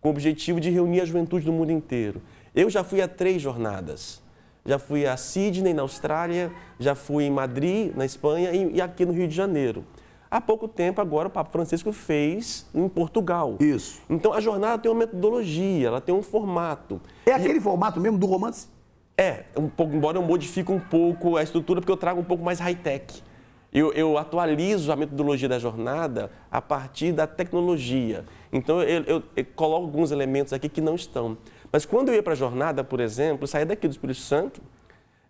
com 0.00 0.08
o 0.08 0.10
objetivo 0.10 0.60
de 0.60 0.70
reunir 0.70 1.02
a 1.02 1.04
juventude 1.04 1.46
do 1.46 1.52
mundo 1.52 1.70
inteiro. 1.70 2.20
Eu 2.52 2.68
já 2.68 2.82
fui 2.82 3.00
a 3.00 3.06
três 3.06 3.40
jornadas. 3.40 4.20
Já 4.66 4.80
fui 4.80 5.06
a 5.06 5.16
Sydney, 5.16 5.72
na 5.72 5.82
Austrália, 5.82 6.50
já 6.80 6.96
fui 6.96 7.24
em 7.24 7.30
Madrid, 7.30 7.94
na 7.94 8.04
Espanha, 8.04 8.50
e, 8.52 8.80
aqui 8.80 9.06
no 9.06 9.12
Rio 9.12 9.28
de 9.28 9.34
Janeiro. 9.36 9.84
Há 10.32 10.40
pouco 10.40 10.66
tempo, 10.66 10.98
agora, 10.98 11.28
o 11.28 11.30
Papa 11.30 11.50
Francisco 11.50 11.92
fez 11.92 12.66
em 12.74 12.88
Portugal. 12.88 13.58
Isso. 13.60 14.00
Então, 14.08 14.32
a 14.32 14.40
jornada 14.40 14.78
tem 14.78 14.90
uma 14.90 15.00
metodologia, 15.00 15.88
ela 15.88 16.00
tem 16.00 16.14
um 16.14 16.22
formato. 16.22 16.98
É 17.26 17.32
aquele 17.34 17.58
e... 17.58 17.60
formato 17.60 18.00
mesmo 18.00 18.16
do 18.16 18.24
romance? 18.24 18.66
É, 19.14 19.44
um 19.54 19.68
pouco, 19.68 19.94
embora 19.94 20.16
eu 20.16 20.22
modifique 20.22 20.72
um 20.72 20.80
pouco 20.80 21.36
a 21.36 21.42
estrutura, 21.42 21.82
porque 21.82 21.92
eu 21.92 21.98
trago 21.98 22.18
um 22.18 22.24
pouco 22.24 22.42
mais 22.42 22.58
high-tech. 22.60 23.22
Eu, 23.70 23.92
eu, 23.92 24.16
atualizo 24.16 24.90
a 24.90 24.96
metodologia 24.96 25.50
da 25.50 25.58
jornada 25.58 26.30
a 26.50 26.62
partir 26.62 27.12
da 27.12 27.26
tecnologia. 27.26 28.24
Então, 28.50 28.82
eu, 28.82 29.02
eu, 29.02 29.22
eu 29.36 29.44
coloco 29.54 29.84
alguns 29.84 30.12
elementos 30.12 30.54
aqui 30.54 30.66
que 30.66 30.80
não 30.80 30.94
estão. 30.94 31.36
Mas 31.70 31.84
quando 31.84 32.08
eu 32.08 32.14
ia 32.14 32.22
para 32.22 32.32
a 32.32 32.36
jornada, 32.36 32.82
por 32.82 33.00
exemplo, 33.00 33.46
saía 33.46 33.66
daqui 33.66 33.86
do 33.86 33.90
Espírito 33.90 34.20
Santo, 34.20 34.62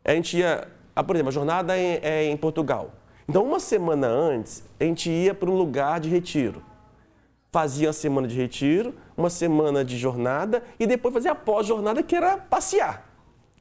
a 0.04 0.14
gente 0.14 0.38
ia, 0.38 0.68
ah, 0.94 1.02
por 1.02 1.16
exemplo, 1.16 1.30
a 1.30 1.32
jornada 1.32 1.76
é, 1.76 1.98
é 2.04 2.24
em 2.26 2.36
Portugal. 2.36 3.01
Então, 3.32 3.46
uma 3.46 3.58
semana 3.58 4.08
antes, 4.08 4.62
a 4.78 4.84
gente 4.84 5.08
ia 5.08 5.32
para 5.32 5.50
um 5.50 5.56
lugar 5.56 5.98
de 5.98 6.10
retiro. 6.10 6.62
Fazia 7.50 7.86
uma 7.86 7.92
semana 7.94 8.28
de 8.28 8.36
retiro, 8.36 8.94
uma 9.16 9.30
semana 9.30 9.82
de 9.82 9.96
jornada 9.96 10.62
e 10.78 10.86
depois 10.86 11.14
fazia 11.14 11.32
a 11.32 11.34
pós-jornada, 11.34 12.02
que 12.02 12.14
era 12.14 12.36
passear 12.36 13.10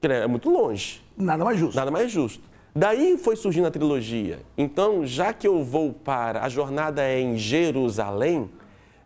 que 0.02 0.08
é 0.08 0.28
muito 0.28 0.50
longe. 0.50 1.02
Nada 1.16 1.46
mais 1.46 1.58
justo. 1.58 1.78
Nada 1.78 1.90
mais 1.90 2.12
justo. 2.12 2.44
Daí 2.76 3.18
foi 3.18 3.38
surgindo 3.38 3.66
a 3.66 3.72
trilogia. 3.72 4.40
Então, 4.58 5.06
já 5.06 5.32
que 5.32 5.48
eu 5.48 5.64
vou 5.64 5.94
para. 5.94 6.44
A 6.44 6.50
jornada 6.50 7.02
é 7.02 7.22
em 7.22 7.38
Jerusalém, 7.38 8.50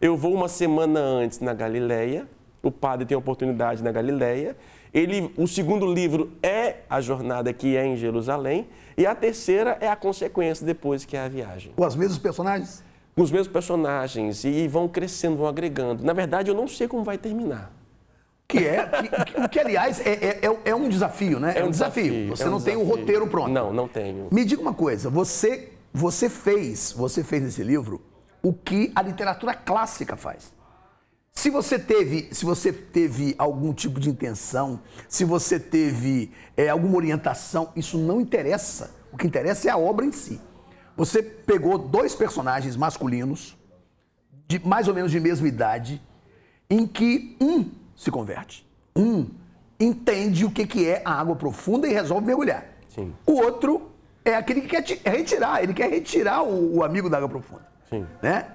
eu 0.02 0.18
vou 0.18 0.34
uma 0.34 0.48
semana 0.48 1.00
antes 1.00 1.42
na 1.42 1.54
Galileia. 1.54 2.28
O 2.64 2.72
padre 2.72 3.06
tem 3.06 3.14
a 3.14 3.20
oportunidade 3.20 3.84
na 3.84 3.92
Galileia. 3.92 4.58
Ele, 4.92 5.32
o 5.38 5.46
segundo 5.46 5.86
livro 5.86 6.32
é 6.42 6.78
a 6.90 7.00
jornada 7.02 7.54
que 7.54 7.78
é 7.78 7.86
em 7.86 7.96
Jerusalém. 7.96 8.68
E 8.98 9.06
a 9.06 9.14
terceira 9.14 9.78
é 9.82 9.88
a 9.90 9.96
consequência 9.96 10.66
depois, 10.66 11.04
que 11.04 11.18
é 11.18 11.22
a 11.22 11.28
viagem. 11.28 11.74
Com 11.76 11.86
os 11.86 11.96
mesmos 11.96 12.18
personagens? 12.18 12.84
Com 13.16 13.22
os 13.22 13.32
mesmos 13.32 13.50
personagens. 13.50 14.44
E 14.44 14.68
vão 14.68 14.88
crescendo, 14.88 15.38
vão 15.38 15.48
agregando. 15.48 16.04
Na 16.04 16.14
verdade, 16.14 16.50
eu 16.50 16.56
não 16.56 16.68
sei 16.68 16.88
como 16.88 17.04
vai 17.04 17.18
terminar. 17.18 17.72
Que 18.48 18.60
é, 18.60 18.88
que, 19.26 19.48
que 19.50 19.60
aliás, 19.60 20.00
é, 20.00 20.12
é, 20.12 20.40
é, 20.46 20.60
é, 20.66 20.76
um 20.76 20.88
desafio, 20.88 21.40
né? 21.40 21.54
É 21.58 21.64
um 21.64 21.72
desafio. 21.72 22.30
Você 22.30 22.44
é 22.44 22.48
um 22.48 22.52
não 22.52 22.58
desafio. 22.60 22.80
tem 22.80 22.86
o 22.86 22.88
roteiro 22.88 23.28
pronto. 23.28 23.50
Não, 23.50 23.74
não 23.74 23.88
tenho. 23.88 24.28
Me 24.32 24.46
diga 24.46 24.62
uma 24.62 24.74
coisa, 24.74 25.10
você, 25.10 25.72
você 25.92 26.30
fez, 26.30 26.94
você 26.96 27.24
fez 27.24 27.42
nesse 27.42 27.64
livro 27.64 28.02
o 28.44 28.54
que 28.54 28.92
a 28.96 29.02
literatura 29.02 29.56
clássica 29.56 30.16
faz. 30.16 30.54
Se 31.36 31.50
você 31.50 31.78
teve, 31.78 32.30
se 32.32 32.46
você 32.46 32.72
teve 32.74 33.36
algum 33.38 33.74
tipo 33.74 34.00
de 34.00 34.10
intenção, 34.10 34.80
se 35.08 35.24
você 35.24 35.60
teve 35.60 36.32
é, 36.58 36.70
alguma 36.70 36.96
orientação, 36.96 37.72
isso 37.76 37.98
não 37.98 38.20
interessa. 38.20 38.96
O 39.12 39.18
que 39.18 39.28
interessa 39.28 39.68
é 39.68 39.72
a 39.72 39.78
obra 39.78 40.06
em 40.06 40.12
si. 40.12 40.42
Você 40.98 41.22
pegou 41.22 41.78
dois 41.78 42.16
personagens 42.16 42.76
masculinos, 42.76 43.56
de 44.48 44.66
mais 44.66 44.88
ou 44.88 44.94
menos 44.94 45.12
de 45.12 45.20
mesma 45.20 45.48
idade, 45.48 46.02
em 46.70 46.88
que 46.88 47.38
um 47.40 47.70
se 47.96 48.10
converte. 48.10 48.66
Um 48.96 49.28
entende 49.80 50.46
o 50.46 50.52
que, 50.52 50.66
que 50.66 50.88
é 50.88 51.02
a 51.04 51.14
água 51.20 51.36
profunda 51.36 51.88
e 51.88 51.94
resolve 51.94 52.26
mergulhar. 52.26 52.66
Sim. 52.90 53.14
O 53.26 53.34
outro 53.34 53.92
é 54.24 54.36
aquele 54.36 54.62
que 54.62 54.68
quer 54.70 55.12
retirar, 55.12 55.62
ele 55.62 55.74
quer 55.74 55.90
retirar 55.90 56.44
o, 56.44 56.78
o 56.78 56.84
amigo 56.84 57.10
da 57.10 57.18
água 57.18 57.30
profunda. 57.30 57.68
Sim. 57.90 58.08
Né? 58.22 58.48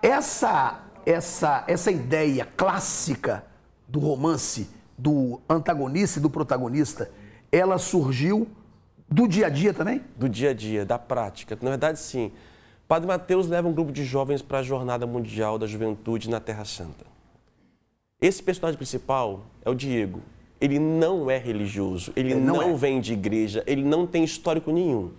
Essa, 0.00 0.80
essa, 1.08 1.64
essa 1.66 1.90
ideia 1.90 2.46
clássica 2.54 3.42
do 3.88 3.98
romance, 3.98 4.68
do 4.96 5.40
antagonista 5.48 6.18
e 6.18 6.22
do 6.22 6.28
protagonista, 6.28 7.10
ela 7.50 7.78
surgiu 7.78 8.46
do 9.08 9.26
dia 9.26 9.46
a 9.46 9.48
dia 9.48 9.72
também? 9.72 10.02
Do 10.16 10.28
dia 10.28 10.50
a 10.50 10.52
dia, 10.52 10.84
da 10.84 10.98
prática. 10.98 11.56
Na 11.62 11.70
verdade, 11.70 11.98
sim. 11.98 12.30
Padre 12.86 13.08
Mateus 13.08 13.48
leva 13.48 13.66
um 13.66 13.72
grupo 13.72 13.90
de 13.90 14.04
jovens 14.04 14.42
para 14.42 14.58
a 14.58 14.62
Jornada 14.62 15.06
Mundial 15.06 15.58
da 15.58 15.66
Juventude 15.66 16.28
na 16.28 16.40
Terra 16.40 16.66
Santa. 16.66 17.06
Esse 18.20 18.42
personagem 18.42 18.76
principal 18.76 19.46
é 19.64 19.70
o 19.70 19.74
Diego. 19.74 20.20
Ele 20.60 20.78
não 20.78 21.30
é 21.30 21.38
religioso, 21.38 22.12
ele, 22.16 22.32
ele 22.32 22.40
não, 22.40 22.56
não 22.56 22.72
é. 22.72 22.74
vem 22.74 23.00
de 23.00 23.14
igreja, 23.14 23.62
ele 23.66 23.82
não 23.82 24.06
tem 24.06 24.24
histórico 24.24 24.70
nenhum. 24.70 25.12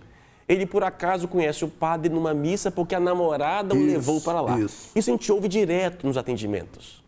Ele, 0.50 0.66
por 0.66 0.82
acaso, 0.82 1.28
conhece 1.28 1.64
o 1.64 1.68
padre 1.68 2.12
numa 2.12 2.34
missa 2.34 2.72
porque 2.72 2.92
a 2.92 2.98
namorada 2.98 3.72
isso, 3.72 3.84
o 3.84 3.86
levou 3.86 4.20
para 4.20 4.40
lá. 4.40 4.58
Isso. 4.58 4.90
isso 4.96 5.08
a 5.08 5.12
gente 5.12 5.30
ouve 5.30 5.46
direto 5.46 6.04
nos 6.04 6.16
atendimentos. 6.16 7.04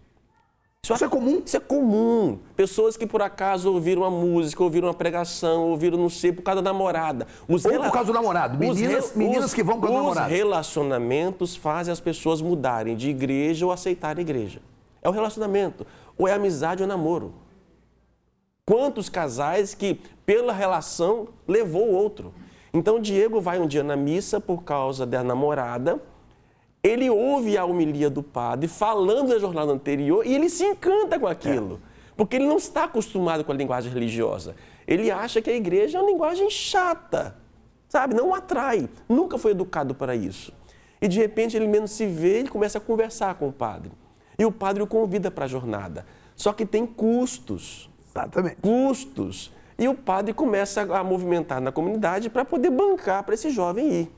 Isso, 0.80 0.94
isso 0.94 1.04
é 1.04 1.08
comum? 1.08 1.42
Isso 1.44 1.56
é 1.56 1.60
comum. 1.60 2.38
Pessoas 2.54 2.96
que 2.96 3.04
por 3.04 3.20
acaso 3.20 3.72
ouviram 3.72 4.02
uma 4.02 4.10
música, 4.12 4.62
ouviram 4.62 4.86
uma 4.86 4.94
pregação, 4.94 5.70
ouviram 5.70 5.98
não 5.98 6.08
sei, 6.08 6.30
por 6.30 6.42
causa 6.42 6.62
da 6.62 6.72
namorada. 6.72 7.26
Os 7.48 7.64
Ou 7.64 7.72
rela... 7.72 7.86
por 7.86 7.92
causa 7.92 8.12
do 8.12 8.14
namorado. 8.14 8.56
Meninas, 8.56 9.12
meninas 9.16 9.46
os, 9.46 9.54
que 9.54 9.64
vão 9.64 9.80
com 9.80 9.88
o 9.88 9.92
namorado. 9.92 10.30
Os 10.30 10.36
relacionamentos 10.36 11.56
fazem 11.56 11.90
as 11.90 11.98
pessoas 11.98 12.40
mudarem 12.40 12.94
de 12.94 13.10
igreja 13.10 13.66
ou 13.66 13.72
aceitar 13.72 14.18
a 14.18 14.20
igreja. 14.20 14.62
É 15.02 15.08
o 15.08 15.12
relacionamento. 15.12 15.84
Ou 16.16 16.28
é 16.28 16.32
amizade 16.32 16.80
ou 16.80 16.88
namoro. 16.88 17.34
Quantos 18.64 19.08
casais 19.08 19.74
que, 19.74 20.00
pela 20.24 20.52
relação, 20.52 21.26
levou 21.48 21.88
o 21.88 21.92
outro. 21.92 22.32
Então, 22.72 23.00
Diego 23.00 23.40
vai 23.40 23.58
um 23.58 23.66
dia 23.66 23.82
na 23.82 23.96
missa 23.96 24.40
por 24.40 24.62
causa 24.62 25.04
da 25.04 25.22
namorada 25.22 26.00
ele 26.82 27.08
ouve 27.08 27.56
a 27.56 27.64
homilia 27.64 28.10
do 28.10 28.22
padre 28.22 28.66
falando 28.66 29.28
da 29.28 29.38
jornada 29.38 29.70
anterior 29.70 30.26
e 30.26 30.34
ele 30.34 30.50
se 30.50 30.64
encanta 30.64 31.18
com 31.18 31.28
aquilo. 31.28 31.80
É. 31.88 31.92
Porque 32.16 32.36
ele 32.36 32.46
não 32.46 32.56
está 32.56 32.84
acostumado 32.84 33.44
com 33.44 33.52
a 33.52 33.54
linguagem 33.54 33.92
religiosa. 33.92 34.56
Ele 34.86 35.10
acha 35.10 35.40
que 35.40 35.48
a 35.48 35.54
igreja 35.54 35.98
é 35.98 36.00
uma 36.00 36.10
linguagem 36.10 36.50
chata, 36.50 37.36
sabe? 37.88 38.14
Não 38.14 38.34
atrai. 38.34 38.88
Nunca 39.08 39.38
foi 39.38 39.52
educado 39.52 39.94
para 39.94 40.16
isso. 40.16 40.52
E 41.00 41.06
de 41.06 41.18
repente 41.18 41.56
ele 41.56 41.68
menos 41.68 41.92
se 41.92 42.04
vê, 42.04 42.40
ele 42.40 42.48
começa 42.48 42.78
a 42.78 42.80
conversar 42.80 43.36
com 43.36 43.48
o 43.48 43.52
padre. 43.52 43.92
E 44.36 44.44
o 44.44 44.50
padre 44.50 44.82
o 44.82 44.86
convida 44.86 45.30
para 45.30 45.44
a 45.44 45.48
jornada. 45.48 46.04
Só 46.34 46.52
que 46.52 46.66
tem 46.66 46.84
custos. 46.84 47.88
Exatamente. 48.10 48.56
Custos. 48.56 49.52
E 49.78 49.88
o 49.88 49.94
padre 49.94 50.32
começa 50.32 50.82
a 50.82 51.02
movimentar 51.02 51.60
na 51.60 51.72
comunidade 51.72 52.30
para 52.30 52.44
poder 52.44 52.70
bancar 52.70 53.22
para 53.22 53.34
esse 53.34 53.50
jovem 53.50 54.02
ir. 54.02 54.10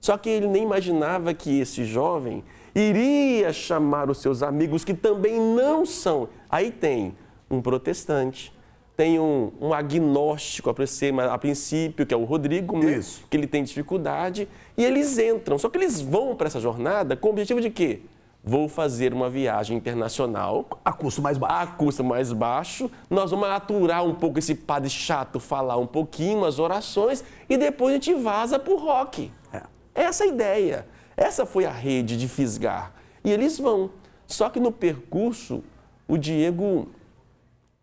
Só 0.00 0.16
que 0.16 0.28
ele 0.28 0.46
nem 0.46 0.62
imaginava 0.62 1.32
que 1.34 1.60
esse 1.60 1.84
jovem 1.84 2.44
iria 2.74 3.52
chamar 3.52 4.10
os 4.10 4.18
seus 4.18 4.42
amigos 4.42 4.84
que 4.84 4.94
também 4.94 5.40
não 5.40 5.86
são. 5.86 6.28
Aí 6.50 6.70
tem 6.70 7.16
um 7.50 7.62
protestante, 7.62 8.52
tem 8.96 9.18
um, 9.18 9.52
um 9.60 9.72
agnóstico 9.72 10.70
a 10.70 11.38
princípio, 11.38 12.06
que 12.06 12.14
é 12.14 12.16
o 12.16 12.24
Rodrigo, 12.24 12.78
né? 12.78 13.00
que 13.28 13.36
ele 13.36 13.46
tem 13.46 13.62
dificuldade, 13.62 14.48
e 14.76 14.84
eles 14.84 15.18
entram. 15.18 15.58
Só 15.58 15.68
que 15.68 15.78
eles 15.78 16.00
vão 16.00 16.34
para 16.34 16.46
essa 16.46 16.60
jornada 16.60 17.16
com 17.16 17.28
o 17.28 17.30
objetivo 17.30 17.60
de 17.60 17.70
quê? 17.70 18.00
Vou 18.48 18.68
fazer 18.68 19.12
uma 19.12 19.28
viagem 19.28 19.76
internacional. 19.76 20.68
A 20.84 20.92
custo 20.92 21.20
mais 21.20 21.36
baixo. 21.36 21.54
A 21.56 21.66
custo 21.66 22.04
mais 22.04 22.32
baixo. 22.32 22.88
Nós 23.10 23.32
vamos 23.32 23.48
aturar 23.48 24.04
um 24.04 24.14
pouco 24.14 24.38
esse 24.38 24.54
padre 24.54 24.88
chato, 24.88 25.40
falar 25.40 25.76
um 25.78 25.86
pouquinho, 25.86 26.44
as 26.44 26.60
orações, 26.60 27.24
e 27.50 27.56
depois 27.56 27.90
a 27.90 27.94
gente 27.94 28.14
vaza 28.14 28.56
pro 28.56 28.76
rock. 28.76 29.32
É. 29.52 29.62
Essa 29.96 30.22
é 30.22 30.28
a 30.28 30.30
ideia. 30.30 30.86
Essa 31.16 31.44
foi 31.44 31.64
a 31.64 31.72
rede 31.72 32.16
de 32.16 32.28
fisgar. 32.28 32.92
E 33.24 33.32
eles 33.32 33.58
vão. 33.58 33.90
Só 34.28 34.48
que 34.48 34.60
no 34.60 34.70
percurso, 34.70 35.64
o 36.06 36.16
Diego, 36.16 36.88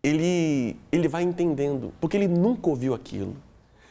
ele, 0.02 0.80
ele 0.90 1.08
vai 1.08 1.24
entendendo, 1.24 1.92
porque 2.00 2.16
ele 2.16 2.28
nunca 2.28 2.70
ouviu 2.70 2.94
aquilo. 2.94 3.36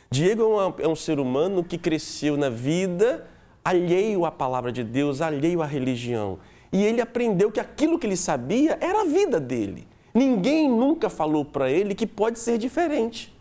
Diego 0.09 0.41
é, 0.41 0.45
uma, 0.45 0.75
é 0.79 0.87
um 0.87 0.95
ser 0.95 1.19
humano 1.19 1.63
que 1.63 1.77
cresceu 1.77 2.35
na 2.35 2.49
vida 2.49 3.27
alheio 3.63 4.25
à 4.25 4.31
palavra 4.31 4.71
de 4.71 4.83
Deus, 4.83 5.21
alheio 5.21 5.61
à 5.61 5.65
religião. 5.65 6.39
E 6.73 6.83
ele 6.83 6.99
aprendeu 6.99 7.51
que 7.51 7.59
aquilo 7.59 7.99
que 7.99 8.07
ele 8.07 8.17
sabia 8.17 8.77
era 8.81 9.01
a 9.01 9.05
vida 9.05 9.39
dele. 9.39 9.87
Ninguém 10.11 10.67
nunca 10.67 11.07
falou 11.07 11.45
para 11.45 11.69
ele 11.69 11.93
que 11.93 12.07
pode 12.07 12.39
ser 12.39 12.57
diferente. 12.57 13.31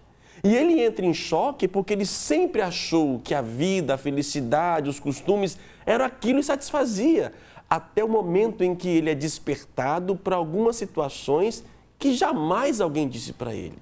E 0.45 0.55
ele 0.55 0.81
entra 0.83 1.07
em 1.07 1.15
choque 1.15 1.67
porque 1.67 1.95
ele 1.95 2.05
sempre 2.05 2.61
achou 2.61 3.21
que 3.21 3.35
a 3.35 3.41
vida, 3.41 3.95
a 3.95 3.99
felicidade, 3.99 4.91
os 4.91 5.01
costumes 5.01 5.59
eram 5.87 6.05
aquilo 6.05 6.41
e 6.41 6.45
satisfazia, 6.45 7.33
até 7.71 8.05
o 8.05 8.09
momento 8.09 8.63
em 8.63 8.75
que 8.75 8.89
ele 8.89 9.09
é 9.09 9.15
despertado 9.15 10.15
para 10.15 10.37
algumas 10.37 10.77
situações 10.77 11.65
que 11.99 12.13
jamais 12.13 12.81
alguém 12.81 13.09
disse 13.09 13.33
para 13.33 13.55
ele. 13.55 13.79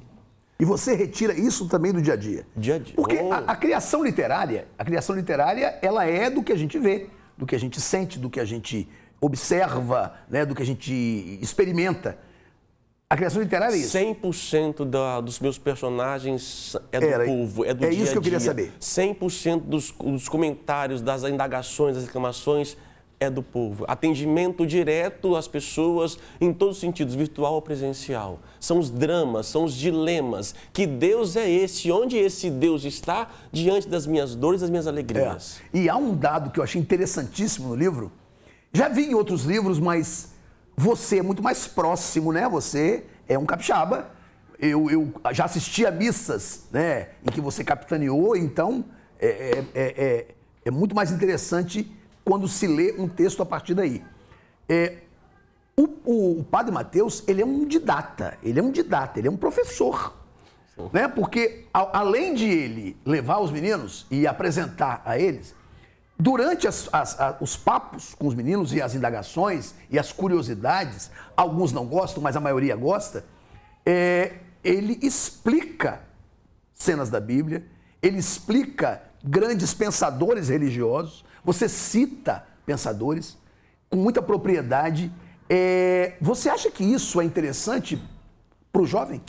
E 0.61 0.65
você 0.65 0.95
retira 0.95 1.33
isso 1.33 1.67
também 1.67 1.93
do 1.93 2.03
dia 2.03 2.13
a 2.13 2.17
dia. 2.17 2.47
Dia 2.55 2.75
a 2.75 2.79
dia. 2.79 2.95
Porque 2.95 3.19
oh. 3.19 3.33
a, 3.33 3.39
a, 3.39 3.57
criação 3.57 4.05
literária, 4.05 4.69
a 4.79 4.85
criação 4.85 5.17
literária, 5.17 5.79
ela 5.81 6.05
é 6.05 6.29
do 6.29 6.43
que 6.43 6.53
a 6.53 6.57
gente 6.57 6.79
vê, 6.79 7.07
do 7.37 7.47
que 7.47 7.57
a 7.57 7.59
gente 7.59 7.81
sente, 7.81 8.19
do 8.19 8.29
que 8.29 8.39
a 8.39 8.45
gente 8.45 8.87
observa, 9.21 10.15
né, 10.29 10.47
do 10.47 10.55
que 10.55 10.63
a 10.63 10.67
gente 10.67 11.39
experimenta. 11.43 12.19
A 13.09 13.17
criação 13.17 13.43
literária 13.43 13.75
é 13.75 13.79
isso. 13.79 13.99
100% 13.99 14.85
da, 14.85 15.21
dos 15.21 15.41
meus 15.41 15.59
personagens 15.59 16.77
é 16.93 17.01
do 17.01 17.07
Era, 17.07 17.25
povo, 17.25 17.65
é 17.65 17.75
do 17.75 17.85
é 17.85 17.89
dia 17.89 17.89
a 17.89 17.91
dia. 17.91 18.01
É 18.01 18.03
isso 18.05 18.13
que 18.13 18.19
eu 18.19 18.23
queria 18.23 18.39
saber. 18.39 18.73
100% 18.81 19.63
dos, 19.63 19.91
dos 19.91 20.29
comentários, 20.29 21.03
das 21.03 21.25
indagações, 21.25 21.97
das 21.97 22.05
reclamações 22.05 22.77
é 23.21 23.29
do 23.29 23.43
povo. 23.43 23.85
Atendimento 23.87 24.67
direto 24.67 25.37
às 25.37 25.47
pessoas 25.47 26.19
em 26.41 26.53
todos 26.53 26.77
os 26.77 26.81
sentidos, 26.81 27.15
virtual 27.15 27.55
ou 27.55 27.63
presencial. 27.63 28.39
São 28.59 28.79
os 28.79 28.91
dramas, 28.91 29.47
são 29.47 29.65
os 29.65 29.75
dilemas. 29.75 30.55
Que 30.73 30.87
Deus 30.87 31.37
é 31.37 31.49
esse? 31.49 31.93
Onde 31.93 32.17
esse 32.17 32.49
Deus 32.49 32.85
está 32.85 33.29
diante 33.53 33.89
das 33.89 34.07
minhas 34.07 34.35
dores, 34.35 34.63
das 34.63 34.71
minhas 34.71 34.87
alegrias? 34.87 35.61
É. 35.75 35.79
E 35.79 35.89
há 35.89 35.97
um 35.97 36.15
dado 36.15 36.51
que 36.51 36.59
eu 36.59 36.65
achei 36.65 36.81
interessantíssimo 36.81 37.69
no 37.69 37.75
livro. 37.75 38.11
Já 38.73 38.89
vi 38.89 39.07
em 39.07 39.15
outros 39.15 39.45
livros, 39.45 39.81
mas 39.81 40.31
você 40.77 41.19
é 41.19 41.23
muito 41.23 41.43
mais 41.43 41.67
próximo, 41.67 42.33
né? 42.33 42.49
Você 42.49 43.05
é 43.29 43.39
um 43.39 43.45
capixaba. 43.45 44.11
Eu, 44.59 44.91
eu 44.91 45.13
já 45.33 45.45
assisti 45.45 45.85
a 45.85 45.91
missas, 45.91 46.65
né? 46.71 47.09
Em 47.25 47.33
que 47.33 47.41
você 47.41 47.65
capitaneou, 47.65 48.37
então 48.37 48.85
é, 49.19 49.27
é, 49.27 49.65
é, 49.75 50.05
é, 50.05 50.27
é 50.65 50.71
muito 50.71 50.95
mais 50.95 51.11
interessante 51.11 51.91
quando 52.25 52.47
se 52.47 52.67
lê 52.67 52.95
um 52.99 53.09
texto 53.09 53.43
a 53.43 53.47
partir 53.47 53.75
daí. 53.75 54.03
É, 54.69 54.99
o, 55.77 55.89
o, 56.05 56.41
o, 56.41 56.45
padre 56.45 56.73
Mateus, 56.73 57.25
ele 57.27 57.43
é 57.43 57.45
um 57.45 57.65
didata, 57.65 58.39
ele 58.43 58.61
é 58.61 58.63
um 58.63 58.71
didata, 58.71 59.19
ele 59.19 59.27
é 59.27 59.31
um 59.31 59.37
professor. 59.37 60.15
Né? 60.93 61.09
Porque, 61.09 61.67
a, 61.75 61.99
além 61.99 62.35
de 62.35 62.47
ele 62.47 62.97
levar 63.05 63.41
os 63.41 63.51
meninos 63.51 64.07
e 64.11 64.27
apresentar 64.27 65.03
a 65.05 65.19
eles, 65.19 65.55
Durante 66.21 66.69
as, 66.69 66.87
as, 66.93 67.17
os 67.41 67.57
papos 67.57 68.15
com 68.15 68.27
os 68.27 68.35
meninos 68.35 68.75
e 68.75 68.83
as 68.83 68.95
indagações 68.95 69.75
e 69.89 69.99
as 69.99 70.13
curiosidades, 70.13 71.11
alguns 71.35 71.73
não 71.73 71.87
gostam, 71.87 72.23
mas 72.23 72.37
a 72.37 72.41
maioria 72.41 72.77
gosta, 72.77 73.25
é, 73.87 74.35
ele 74.63 74.99
explica 75.01 76.03
cenas 76.75 77.09
da 77.09 77.19
Bíblia, 77.21 77.65
ele 78.03 78.19
explica 78.19 79.03
grandes 79.25 79.73
pensadores 79.73 80.51
religiosos, 80.51 81.25
você 81.43 81.67
cita 81.71 82.45
pensadores 82.67 83.39
com 83.89 83.97
muita 83.97 84.21
propriedade. 84.21 85.11
É, 85.49 86.19
você 86.21 86.51
acha 86.51 86.71
que 86.71 86.85
isso 86.85 87.19
é 87.19 87.25
interessante 87.25 87.99
para 88.71 88.83
o 88.83 88.87
jovem? 88.87 89.23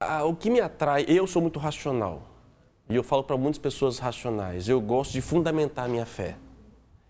Ah, 0.00 0.24
o 0.24 0.34
que 0.34 0.48
me 0.48 0.60
atrai, 0.60 1.04
eu 1.06 1.26
sou 1.26 1.42
muito 1.42 1.58
racional. 1.58 2.27
E 2.88 2.96
eu 2.96 3.02
falo 3.02 3.22
para 3.22 3.36
muitas 3.36 3.58
pessoas 3.58 3.98
racionais, 3.98 4.68
eu 4.68 4.80
gosto 4.80 5.12
de 5.12 5.20
fundamentar 5.20 5.84
a 5.84 5.88
minha 5.88 6.06
fé. 6.06 6.36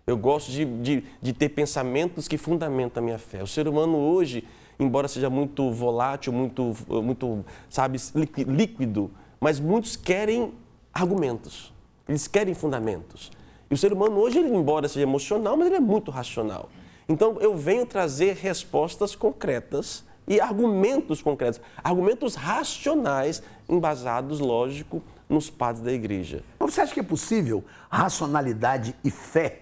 Eu 0.05 0.17
gosto 0.17 0.51
de, 0.51 0.65
de, 0.65 1.03
de, 1.21 1.33
ter 1.33 1.49
pensamentos 1.49 2.27
que 2.27 2.37
fundamentam 2.37 3.01
a 3.01 3.05
minha 3.05 3.19
fé. 3.19 3.43
O 3.43 3.47
ser 3.47 3.67
humano 3.67 3.95
hoje, 3.95 4.43
embora 4.79 5.07
seja 5.07 5.29
muito 5.29 5.71
volátil, 5.71 6.33
muito, 6.33 6.75
muito 6.87 7.45
sabe, 7.69 7.99
líquido, 8.47 9.11
mas 9.39 9.59
muitos 9.59 9.95
querem 9.95 10.51
argumentos. 10.91 11.71
Eles 12.07 12.27
querem 12.27 12.55
fundamentos. 12.55 13.31
E 13.69 13.73
o 13.73 13.77
ser 13.77 13.93
humano 13.93 14.17
hoje, 14.17 14.39
ele, 14.39 14.49
embora 14.49 14.87
seja 14.87 15.03
emocional, 15.03 15.55
mas 15.55 15.67
ele 15.67 15.75
é 15.75 15.79
muito 15.79 16.09
racional. 16.09 16.69
Então, 17.07 17.37
eu 17.39 17.55
venho 17.55 17.85
trazer 17.85 18.35
respostas 18.35 19.15
concretas 19.15 20.03
e 20.27 20.41
argumentos 20.41 21.21
concretos, 21.21 21.61
argumentos 21.83 22.35
racionais, 22.35 23.43
embasados, 23.67 24.39
lógico, 24.39 25.01
nos 25.29 25.49
padres 25.49 25.85
da 25.85 25.93
igreja. 25.93 26.43
Mas 26.59 26.73
você 26.73 26.81
acha 26.81 26.93
que 26.93 26.99
é 26.99 27.03
possível 27.03 27.63
racionalidade 27.89 28.95
e 29.03 29.11
fé 29.11 29.59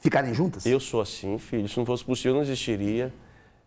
ficarem 0.00 0.34
juntas? 0.34 0.66
Eu 0.66 0.80
sou 0.80 1.00
assim, 1.00 1.38
filho. 1.38 1.68
Se 1.68 1.78
não 1.78 1.86
fosse 1.86 2.04
possível, 2.04 2.34
não 2.34 2.42
existiria. 2.42 3.14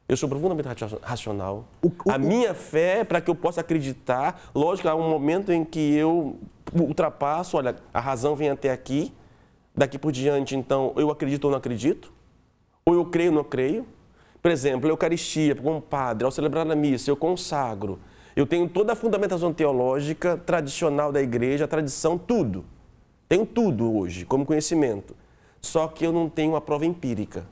Eu 0.10 0.18
sou 0.18 0.28
profundamente 0.28 0.68
racional. 1.02 1.70
O, 1.82 1.88
o, 1.88 2.12
a 2.12 2.18
minha 2.18 2.54
fé 2.54 3.00
é 3.00 3.04
para 3.06 3.22
que 3.22 3.30
eu 3.30 3.36
possa 3.36 3.62
acreditar. 3.62 4.42
Lógico, 4.54 4.90
há 4.90 4.96
um 4.96 5.10
momento 5.10 5.54
em 5.54 5.64
que 5.64 5.96
eu 5.96 6.38
ultrapasso, 6.74 7.56
olha, 7.56 7.78
a 7.94 8.00
razão 8.02 8.36
vem 8.36 8.50
até 8.50 8.72
aqui. 8.72 9.14
Daqui 9.74 9.98
por 9.98 10.12
diante, 10.12 10.54
então, 10.54 10.94
eu 10.98 11.10
acredito 11.10 11.46
ou 11.46 11.52
não 11.52 11.58
acredito? 11.58 12.12
Ou 12.86 12.94
eu 12.94 13.06
creio 13.06 13.30
ou 13.30 13.38
não 13.38 13.44
creio? 13.46 13.86
Por 14.42 14.52
exemplo, 14.52 14.90
a 14.90 14.92
Eucaristia, 14.92 15.56
como 15.56 15.82
padre, 15.82 16.26
ao 16.26 16.32
celebrar 16.32 16.70
a 16.70 16.76
missa, 16.76 17.10
eu 17.10 17.16
consagro. 17.16 17.98
Eu 18.36 18.46
tenho 18.46 18.68
toda 18.68 18.94
a 18.94 18.96
fundamentação 18.96 19.54
teológica 19.54 20.38
tradicional 20.38 21.12
da 21.12 21.22
igreja, 21.22 21.66
a 21.66 21.68
tradição, 21.68 22.18
tudo. 22.18 22.66
Tenho 23.28 23.46
tudo 23.46 23.98
hoje 23.98 24.26
como 24.26 24.46
conhecimento. 24.46 25.16
Só 25.62 25.88
que 25.88 26.06
eu 26.06 26.12
não 26.12 26.28
tenho 26.30 26.56
a 26.56 26.62
prova 26.62 26.86
empírica. 26.86 27.46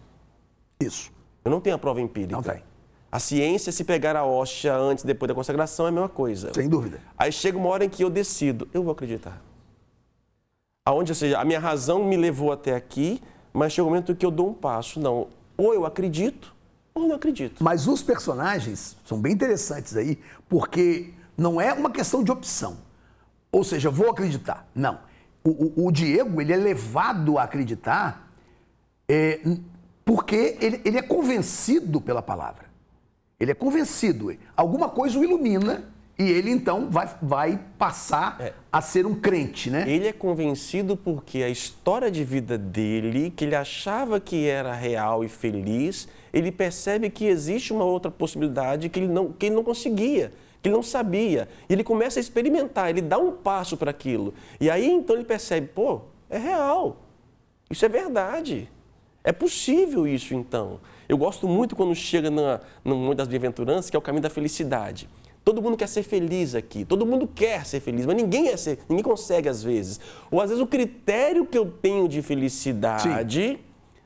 Isso. 0.80 1.12
Eu 1.44 1.52
não 1.52 1.62
tenho 1.62 1.76
a 1.76 1.80
prova 1.80 2.02
empírica. 2.02 2.36
Não 2.36 2.44
tem. 2.44 2.64
A 3.12 3.20
ciência, 3.20 3.72
se 3.72 3.84
pegar 3.84 4.16
a 4.16 4.24
hóstia 4.24 4.76
antes 4.76 5.04
e 5.04 5.08
depois 5.08 5.28
da 5.28 5.36
consagração, 5.36 5.86
é 5.86 5.90
a 5.90 5.92
mesma 5.92 6.10
coisa. 6.10 6.54
Sem 6.54 6.70
dúvida. 6.70 7.00
Aí 7.18 7.32
chega 7.32 7.58
uma 7.58 7.70
hora 7.70 7.84
em 7.84 7.90
que 7.90 8.04
eu 8.04 8.10
decido, 8.10 8.68
eu 8.74 8.84
vou 8.84 8.92
acreditar. 8.92 9.42
Aonde, 10.86 11.12
ou 11.12 11.16
seja, 11.16 11.40
a 11.40 11.46
minha 11.46 11.60
razão 11.60 12.04
me 12.04 12.16
levou 12.16 12.52
até 12.52 12.76
aqui, 12.76 13.22
mas 13.52 13.74
chega 13.74 13.86
um 13.86 13.90
momento 13.90 14.12
em 14.12 14.16
que 14.16 14.26
eu 14.26 14.32
dou 14.32 14.50
um 14.50 14.54
passo. 14.54 15.00
Não, 15.00 15.28
ou 15.58 15.74
eu 15.74 15.86
acredito, 15.86 16.54
ou 16.94 17.08
não 17.08 17.16
acredito. 17.16 17.64
Mas 17.64 17.88
os 17.88 18.02
personagens 18.02 18.98
são 19.06 19.20
bem 19.20 19.34
interessantes 19.34 19.96
aí, 19.96 20.20
porque 20.48 21.14
não 21.38 21.60
é 21.60 21.74
uma 21.74 21.90
questão 21.90 22.24
de 22.24 22.32
opção. 22.32 22.78
Ou 23.52 23.64
seja, 23.64 23.90
vou 23.90 24.10
acreditar. 24.10 24.68
Não. 24.76 25.00
O, 25.44 25.50
o, 25.50 25.88
o 25.88 25.92
Diego, 25.92 26.42
ele 26.42 26.54
é 26.54 26.58
levado 26.58 27.38
a 27.38 27.44
acreditar 27.44 28.30
é, 29.08 29.40
porque 30.06 30.58
ele, 30.62 30.82
ele 30.86 30.98
é 30.98 31.02
convencido 31.02 32.00
pela 32.02 32.22
palavra. 32.22 32.66
Ele 33.40 33.52
é 33.52 33.56
convencido. 33.56 34.36
Alguma 34.56 34.90
coisa 34.90 35.18
o 35.18 35.24
ilumina 35.24 35.86
e 36.20 36.24
ele 36.24 36.52
então 36.52 36.90
vai, 36.90 37.10
vai 37.22 37.60
passar 37.78 38.36
é. 38.42 38.54
a 38.70 38.82
ser 38.82 39.06
um 39.06 39.16
crente, 39.16 39.70
né? 39.70 39.90
Ele 39.90 40.08
é 40.08 40.12
convencido 40.12 40.98
porque 40.98 41.42
a 41.42 41.50
história 41.50 42.12
de 42.12 42.26
vida 42.26 42.58
dele, 42.58 43.32
que 43.34 43.46
ele 43.46 43.56
achava 43.56 44.20
que 44.20 44.46
era 44.46 44.74
real 44.74 45.24
e 45.24 45.30
feliz, 45.30 46.10
ele 46.34 46.52
percebe 46.52 47.10
que 47.10 47.26
existe 47.26 47.74
uma 47.74 47.84
outra 47.84 48.12
possibilidade 48.12 48.90
que 48.90 49.00
ele 49.00 49.08
não, 49.08 49.32
que 49.32 49.48
ele 49.48 49.56
não 49.56 49.64
conseguia, 49.64 50.32
que 50.62 50.70
ele 50.70 50.76
não 50.76 50.84
sabia. 50.84 51.48
E 51.70 51.74
ele 51.74 51.84
começa 51.84 52.20
a 52.20 52.22
experimentar, 52.22 52.90
ele 52.90 53.02
dá 53.02 53.18
um 53.18 53.32
passo 53.32 53.78
para 53.78 53.92
aquilo. 53.92 54.34
E 54.60 54.70
aí 54.70 54.90
então 54.90 55.16
ele 55.16 55.26
percebe, 55.26 55.68
pô, 55.68 56.02
é 56.30 56.38
real. 56.38 56.98
Isso 57.70 57.86
é 57.86 57.90
verdade. 57.90 58.70
É 59.24 59.32
possível 59.32 60.08
isso 60.08 60.34
então. 60.34 60.80
Eu 61.08 61.18
gosto 61.18 61.48
muito 61.48 61.76
quando 61.76 61.94
chega 61.96 62.30
na, 62.30 62.62
no 62.84 62.96
mundo 62.96 63.16
das 63.16 63.28
bem-aventuranças, 63.28 63.90
que 63.90 63.96
é 63.96 64.00
o 64.00 64.02
caminho 64.02 64.24
da 64.24 64.30
felicidade. 64.30 65.10
Todo 65.44 65.62
mundo 65.62 65.78
quer 65.78 65.88
ser 65.88 66.04
feliz 66.04 66.54
aqui, 66.54 66.86
todo 66.86 67.06
mundo 67.06 67.28
quer 67.28 67.66
ser 67.66 67.80
feliz, 67.80 68.06
mas 68.06 68.16
ninguém, 68.16 68.50
é 68.50 68.58
ser, 68.58 68.80
ninguém 68.88 69.04
consegue 69.04 69.50
às 69.50 69.64
vezes. 69.64 70.00
Ou 70.30 70.42
às 70.42 70.50
vezes 70.50 70.62
o 70.62 70.68
critério 70.68 71.46
que 71.46 71.58
eu 71.58 71.66
tenho 71.66 72.08
de 72.08 72.22
felicidade 72.22 73.58
Sim. 73.58 73.60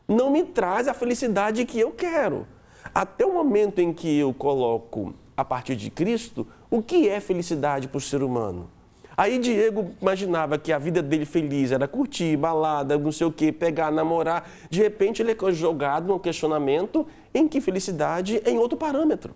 Não 0.07 0.29
me 0.29 0.43
traz 0.43 0.87
a 0.87 0.93
felicidade 0.93 1.65
que 1.65 1.79
eu 1.79 1.91
quero. 1.91 2.47
Até 2.93 3.25
o 3.25 3.33
momento 3.33 3.79
em 3.79 3.93
que 3.93 4.17
eu 4.19 4.33
coloco 4.33 5.13
a 5.35 5.43
partir 5.43 5.75
de 5.75 5.89
Cristo, 5.89 6.45
o 6.69 6.81
que 6.81 7.09
é 7.09 7.19
felicidade 7.19 7.87
para 7.87 7.97
o 7.97 8.01
ser 8.01 8.21
humano? 8.21 8.69
Aí 9.15 9.37
Diego 9.37 9.91
imaginava 10.01 10.57
que 10.57 10.71
a 10.71 10.79
vida 10.79 11.01
dele 11.01 11.25
feliz 11.25 11.71
era 11.71 11.87
curtir, 11.87 12.35
balada, 12.35 12.97
não 12.97 13.11
sei 13.11 13.27
o 13.27 13.31
quê, 13.31 13.51
pegar, 13.51 13.91
namorar. 13.91 14.49
De 14.69 14.81
repente 14.81 15.21
ele 15.21 15.31
é 15.31 15.51
jogado 15.51 16.07
num 16.07 16.17
questionamento 16.17 17.05
em 17.33 17.47
que 17.47 17.61
felicidade 17.61 18.41
é 18.43 18.49
em 18.49 18.57
outro 18.57 18.77
parâmetro. 18.77 19.35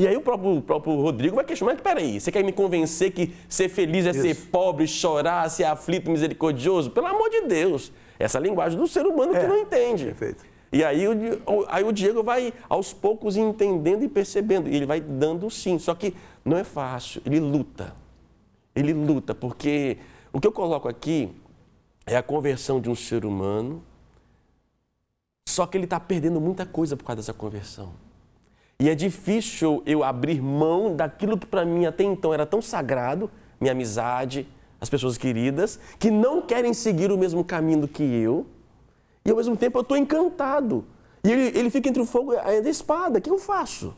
E 0.00 0.06
aí 0.06 0.16
o 0.16 0.20
próprio, 0.20 0.56
o 0.56 0.62
próprio 0.62 0.94
Rodrigo 1.00 1.36
vai 1.36 1.44
questionar, 1.44 1.72
mas 1.72 1.80
peraí, 1.80 2.20
você 2.20 2.30
quer 2.30 2.44
me 2.44 2.52
convencer 2.52 3.12
que 3.12 3.32
ser 3.48 3.68
feliz 3.68 4.06
é 4.06 4.10
Isso. 4.10 4.20
ser 4.20 4.34
pobre, 4.50 4.86
chorar, 4.86 5.48
ser 5.50 5.64
aflito, 5.64 6.10
misericordioso? 6.10 6.90
Pelo 6.90 7.06
amor 7.06 7.30
de 7.30 7.42
Deus. 7.42 7.92
Essa 8.18 8.38
é 8.38 8.40
linguagem 8.40 8.78
do 8.78 8.86
ser 8.86 9.06
humano 9.06 9.34
é. 9.34 9.40
que 9.40 9.46
não 9.46 9.58
entende. 9.58 10.06
Perfeito. 10.06 10.44
E 10.72 10.84
aí 10.84 11.06
o, 11.08 11.14
aí 11.68 11.84
o 11.84 11.92
Diego 11.92 12.22
vai 12.22 12.52
aos 12.68 12.92
poucos 12.92 13.36
entendendo 13.36 14.02
e 14.02 14.08
percebendo. 14.08 14.68
E 14.68 14.76
ele 14.76 14.86
vai 14.86 15.00
dando 15.00 15.50
sim. 15.50 15.78
Só 15.78 15.94
que 15.94 16.14
não 16.44 16.56
é 16.56 16.64
fácil. 16.64 17.22
Ele 17.24 17.40
luta. 17.40 17.94
Ele 18.74 18.92
luta, 18.92 19.34
porque 19.34 19.96
o 20.32 20.40
que 20.40 20.46
eu 20.46 20.52
coloco 20.52 20.86
aqui 20.86 21.34
é 22.04 22.16
a 22.16 22.22
conversão 22.22 22.80
de 22.80 22.90
um 22.90 22.94
ser 22.94 23.24
humano. 23.24 23.82
Só 25.48 25.66
que 25.66 25.78
ele 25.78 25.84
está 25.84 25.98
perdendo 25.98 26.40
muita 26.40 26.66
coisa 26.66 26.96
por 26.96 27.04
causa 27.04 27.22
dessa 27.22 27.32
conversão. 27.32 27.94
E 28.78 28.90
é 28.90 28.94
difícil 28.94 29.82
eu 29.86 30.04
abrir 30.04 30.42
mão 30.42 30.94
daquilo 30.94 31.38
que 31.38 31.46
para 31.46 31.64
mim 31.64 31.86
até 31.86 32.04
então 32.04 32.34
era 32.34 32.44
tão 32.44 32.60
sagrado, 32.60 33.30
minha 33.58 33.72
amizade, 33.72 34.46
as 34.80 34.88
pessoas 34.88 35.16
queridas, 35.16 35.78
que 35.98 36.10
não 36.10 36.42
querem 36.42 36.74
seguir 36.74 37.10
o 37.10 37.18
mesmo 37.18 37.44
caminho 37.44 37.88
que 37.88 38.02
eu, 38.02 38.46
e 39.24 39.30
ao 39.30 39.36
mesmo 39.36 39.56
tempo 39.56 39.78
eu 39.78 39.82
estou 39.82 39.96
encantado. 39.96 40.84
E 41.24 41.30
ele, 41.30 41.58
ele 41.58 41.70
fica 41.70 41.88
entre 41.88 42.00
o 42.00 42.06
fogo 42.06 42.32
e 42.32 42.38
a 42.38 42.58
espada. 42.68 43.18
O 43.18 43.22
que 43.22 43.30
eu 43.30 43.38
faço? 43.38 43.94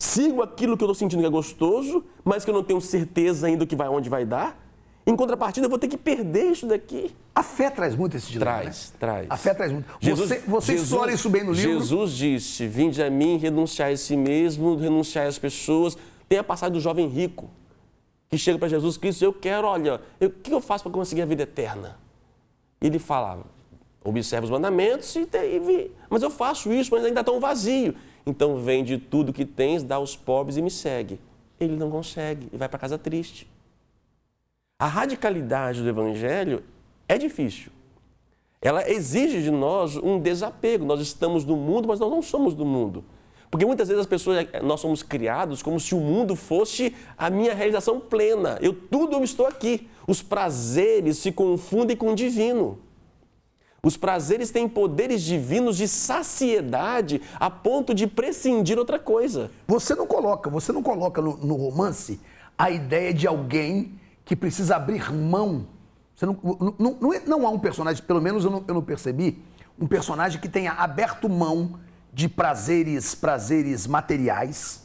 Sigo 0.00 0.42
aquilo 0.42 0.76
que 0.76 0.82
eu 0.82 0.86
estou 0.86 0.94
sentindo 0.94 1.20
que 1.20 1.26
é 1.26 1.30
gostoso, 1.30 2.04
mas 2.24 2.44
que 2.44 2.50
eu 2.50 2.54
não 2.54 2.62
tenho 2.62 2.80
certeza 2.80 3.46
ainda 3.46 3.66
que 3.66 3.76
vai 3.76 3.88
onde 3.88 4.08
vai 4.08 4.24
dar? 4.24 4.58
Em 5.06 5.16
contrapartida, 5.16 5.66
eu 5.66 5.70
vou 5.70 5.78
ter 5.78 5.88
que 5.88 5.96
perder 5.96 6.52
isso 6.52 6.66
daqui. 6.66 7.10
A 7.34 7.42
fé 7.42 7.70
traz 7.70 7.96
muito 7.96 8.16
esse 8.16 8.30
dilema. 8.30 8.60
Traz, 8.60 8.92
né? 8.92 8.96
traz. 9.00 9.26
A 9.30 9.36
fé 9.36 9.54
traz 9.54 9.72
muito. 9.72 9.86
Jesus, 10.00 10.28
você 10.28 10.38
você 10.40 10.72
Jesus, 10.72 10.90
explora 10.90 11.12
isso 11.12 11.30
bem 11.30 11.44
no 11.44 11.52
livro. 11.52 11.72
Jesus 11.72 12.12
disse: 12.12 12.66
Vinde 12.66 13.02
a 13.02 13.08
mim, 13.08 13.38
renunciar 13.38 13.90
a 13.90 13.96
si 13.96 14.16
mesmo, 14.16 14.76
renunciar 14.76 15.26
às 15.26 15.38
pessoas. 15.38 15.96
Tem 16.28 16.38
a 16.38 16.44
passagem 16.44 16.74
do 16.74 16.80
jovem 16.80 17.08
rico, 17.08 17.48
que 18.28 18.36
chega 18.36 18.58
para 18.58 18.68
Jesus 18.68 18.96
Cristo: 18.96 19.22
Eu 19.24 19.32
quero, 19.32 19.66
olha, 19.66 20.00
o 20.20 20.30
que 20.30 20.52
eu 20.52 20.60
faço 20.60 20.84
para 20.84 20.92
conseguir 20.92 21.22
a 21.22 21.26
vida 21.26 21.42
eterna? 21.42 21.98
E 22.80 22.86
ele 22.86 22.98
fala: 22.98 23.44
Observa 24.04 24.44
os 24.44 24.50
mandamentos, 24.50 25.14
e, 25.16 25.22
e, 25.22 25.90
mas 26.08 26.22
eu 26.22 26.30
faço 26.30 26.72
isso, 26.72 26.90
mas 26.92 27.04
ainda 27.04 27.24
tão 27.24 27.40
vazio. 27.40 27.94
Então 28.24 28.56
vende 28.56 28.98
tudo 28.98 29.32
que 29.32 29.44
tens, 29.44 29.82
dá 29.82 29.96
aos 29.96 30.14
pobres 30.14 30.56
e 30.56 30.62
me 30.62 30.70
segue. 30.70 31.18
Ele 31.58 31.76
não 31.76 31.90
consegue 31.90 32.48
e 32.52 32.56
vai 32.56 32.68
para 32.68 32.78
casa 32.78 32.98
triste. 32.98 33.48
A 34.78 34.86
radicalidade 34.86 35.82
do 35.82 35.88
Evangelho 35.88 36.62
é 37.08 37.18
difícil. 37.18 37.72
Ela 38.60 38.88
exige 38.88 39.42
de 39.42 39.50
nós 39.50 39.96
um 39.96 40.20
desapego. 40.20 40.84
Nós 40.84 41.00
estamos 41.00 41.44
no 41.44 41.56
mundo, 41.56 41.88
mas 41.88 41.98
nós 41.98 42.10
não 42.10 42.22
somos 42.22 42.54
do 42.54 42.64
mundo. 42.64 43.04
Porque 43.50 43.64
muitas 43.64 43.88
vezes 43.88 44.02
as 44.02 44.06
pessoas, 44.06 44.46
nós 44.62 44.80
somos 44.80 45.02
criados 45.02 45.62
como 45.62 45.80
se 45.80 45.94
o 45.94 46.00
mundo 46.00 46.36
fosse 46.36 46.94
a 47.16 47.30
minha 47.30 47.54
realização 47.54 47.98
plena. 47.98 48.58
Eu 48.60 48.72
tudo 48.72 49.16
eu 49.16 49.24
estou 49.24 49.46
aqui. 49.46 49.88
Os 50.06 50.22
prazeres 50.22 51.18
se 51.18 51.32
confundem 51.32 51.96
com 51.96 52.12
o 52.12 52.14
divino. 52.14 52.78
Os 53.82 53.96
prazeres 53.96 54.50
têm 54.50 54.68
poderes 54.68 55.22
divinos 55.22 55.76
de 55.76 55.86
saciedade 55.86 57.22
a 57.38 57.48
ponto 57.48 57.94
de 57.94 58.06
prescindir 58.06 58.78
outra 58.78 58.98
coisa. 58.98 59.50
Você 59.66 59.94
não 59.94 60.06
coloca, 60.06 60.50
você 60.50 60.72
não 60.72 60.82
coloca 60.82 61.22
no, 61.22 61.36
no 61.36 61.54
romance 61.54 62.20
a 62.56 62.70
ideia 62.70 63.14
de 63.14 63.26
alguém 63.26 63.94
que 64.24 64.34
precisa 64.34 64.76
abrir 64.76 65.12
mão. 65.12 65.66
Você 66.14 66.26
não, 66.26 66.36
não, 66.78 66.96
não, 67.00 67.14
é, 67.14 67.22
não 67.24 67.46
há 67.46 67.50
um 67.50 67.58
personagem, 67.58 68.02
pelo 68.02 68.20
menos 68.20 68.44
eu 68.44 68.50
não, 68.50 68.64
eu 68.66 68.74
não 68.74 68.82
percebi, 68.82 69.38
um 69.80 69.86
personagem 69.86 70.40
que 70.40 70.48
tenha 70.48 70.72
aberto 70.72 71.28
mão 71.28 71.78
de 72.18 72.28
prazeres, 72.28 73.14
prazeres 73.14 73.86
materiais 73.86 74.82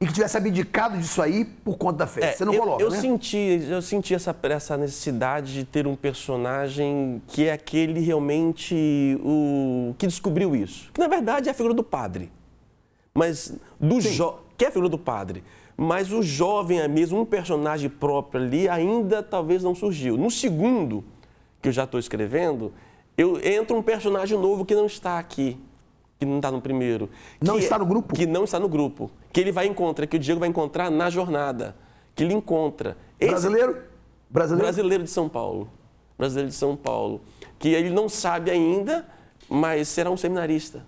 e 0.00 0.06
que 0.06 0.14
tivesse 0.14 0.38
abdicado 0.38 0.96
disso 0.96 1.20
aí 1.20 1.44
por 1.44 1.76
conta 1.76 1.98
da 1.98 2.06
fé. 2.06 2.24
É, 2.24 2.32
Você 2.32 2.42
não 2.42 2.54
eu, 2.54 2.60
coloca, 2.62 2.82
eu 2.82 2.90
né? 2.90 2.98
Senti, 2.98 3.66
eu 3.68 3.82
senti 3.82 4.14
essa, 4.14 4.34
essa 4.44 4.74
necessidade 4.78 5.52
de 5.52 5.66
ter 5.66 5.86
um 5.86 5.94
personagem 5.94 7.20
que 7.26 7.44
é 7.44 7.52
aquele 7.52 8.00
realmente 8.00 9.20
o 9.22 9.94
que 9.98 10.06
descobriu 10.06 10.56
isso. 10.56 10.90
Que, 10.94 11.00
na 11.02 11.06
verdade, 11.06 11.50
é 11.50 11.52
a 11.52 11.54
figura 11.54 11.74
do 11.74 11.84
padre. 11.84 12.32
Mas 13.12 13.52
do 13.78 14.00
jo... 14.00 14.36
que 14.56 14.64
é 14.64 14.68
a 14.68 14.70
figura 14.70 14.88
do 14.88 14.98
padre 14.98 15.44
mas 15.76 16.12
o 16.12 16.22
jovem 16.22 16.78
é 16.78 16.86
mesmo, 16.86 17.20
um 17.20 17.24
personagem 17.24 17.90
próprio 17.90 18.40
ali, 18.40 18.68
ainda 18.68 19.24
talvez 19.24 19.60
não 19.60 19.74
surgiu. 19.74 20.16
No 20.16 20.30
segundo, 20.30 21.04
que 21.60 21.68
eu 21.68 21.72
já 21.72 21.82
estou 21.82 21.98
escrevendo, 21.98 22.72
eu 23.18 23.44
entra 23.44 23.76
um 23.76 23.82
personagem 23.82 24.38
novo 24.38 24.64
que 24.64 24.72
não 24.72 24.86
está 24.86 25.18
aqui, 25.18 25.58
que 26.24 26.30
não 26.30 26.36
está 26.36 26.50
no 26.50 26.60
primeiro. 26.60 27.10
Não 27.40 27.58
está 27.58 27.78
no 27.78 27.86
grupo? 27.86 28.14
Que 28.14 28.26
não 28.26 28.44
está 28.44 28.58
no 28.58 28.68
grupo. 28.68 29.10
Que 29.32 29.40
ele 29.40 29.52
vai 29.52 29.66
encontrar, 29.66 30.06
que 30.06 30.16
o 30.16 30.18
Diego 30.18 30.40
vai 30.40 30.48
encontrar 30.48 30.90
na 30.90 31.10
jornada. 31.10 31.76
Que 32.14 32.24
ele 32.24 32.34
encontra. 32.34 32.96
Esse... 33.20 33.30
Brasileiro? 33.30 33.82
Brasileiro? 34.30 34.64
Brasileiro 34.64 35.04
de 35.04 35.10
São 35.10 35.28
Paulo. 35.28 35.68
Brasileiro 36.18 36.48
de 36.48 36.54
São 36.54 36.76
Paulo. 36.76 37.20
Que 37.58 37.68
ele 37.68 37.90
não 37.90 38.08
sabe 38.08 38.50
ainda, 38.50 39.06
mas 39.48 39.88
será 39.88 40.10
um 40.10 40.16
seminarista. 40.16 40.84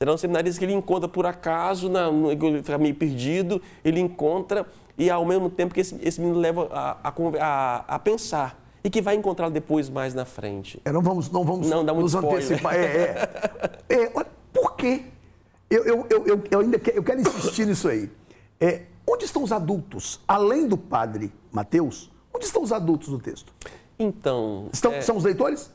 Será 0.00 0.14
um 0.14 0.18
seminarista 0.18 0.58
que 0.58 0.64
ele 0.64 0.74
encontra 0.74 1.08
por 1.08 1.26
acaso, 1.26 1.88
na, 1.88 2.10
no, 2.10 2.30
ele 2.30 2.62
fica 2.62 2.78
meio 2.78 2.94
perdido, 2.94 3.60
ele 3.84 3.98
encontra 3.98 4.64
e 4.96 5.10
ao 5.10 5.24
mesmo 5.24 5.50
tempo 5.50 5.74
que 5.74 5.80
esse, 5.80 5.98
esse 6.02 6.20
menino 6.20 6.38
leva 6.38 6.68
a, 6.70 7.12
a, 7.40 7.84
a 7.94 7.98
pensar 7.98 8.56
e 8.82 8.90
que 8.90 9.00
vai 9.00 9.14
encontrar 9.14 9.50
depois 9.50 9.88
mais 9.88 10.14
na 10.14 10.24
frente. 10.24 10.80
É, 10.84 10.92
não 10.92 11.02
vamos, 11.02 11.30
não 11.30 11.44
vamos 11.44 11.68
não, 11.68 11.84
dá 11.84 11.92
muito 11.92 12.04
nos 12.04 12.14
spoiler. 12.14 12.44
antecipar. 12.44 12.74
É, 12.74 13.28
é. 13.88 13.94
é, 14.04 14.24
por 14.52 14.76
quê? 14.76 15.04
Eu, 15.70 15.84
eu, 15.84 16.06
eu, 16.08 16.42
eu, 16.50 16.60
ainda 16.60 16.78
quero, 16.78 16.96
eu 16.96 17.02
quero 17.02 17.20
insistir 17.20 17.66
nisso 17.66 17.88
aí. 17.88 18.10
É, 18.60 18.82
onde 19.06 19.24
estão 19.24 19.42
os 19.42 19.52
adultos? 19.52 20.20
Além 20.26 20.66
do 20.66 20.76
padre 20.76 21.32
Mateus, 21.52 22.10
onde 22.34 22.46
estão 22.46 22.62
os 22.62 22.72
adultos 22.72 23.08
no 23.08 23.18
texto? 23.18 23.52
Então. 23.98 24.68
Estão, 24.72 24.92
é... 24.92 25.00
São 25.00 25.16
os 25.16 25.24
leitores? 25.24 25.70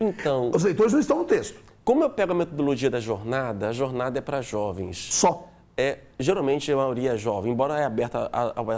Então. 0.00 0.50
Os 0.54 0.62
leitores 0.62 0.92
não 0.92 1.00
estão 1.00 1.18
no 1.18 1.24
texto. 1.24 1.58
Como 1.84 2.02
eu 2.02 2.10
pego 2.10 2.32
a 2.32 2.34
metodologia 2.34 2.90
da 2.90 3.00
jornada, 3.00 3.68
a 3.68 3.72
jornada 3.72 4.18
é 4.18 4.20
para 4.20 4.42
jovens. 4.42 4.96
Só? 5.14 5.48
É, 5.76 5.98
geralmente 6.18 6.72
a 6.72 6.76
maioria 6.76 7.12
é 7.12 7.16
jovem, 7.16 7.52
embora 7.52 7.78
é 7.78 7.84
aberta 7.84 8.30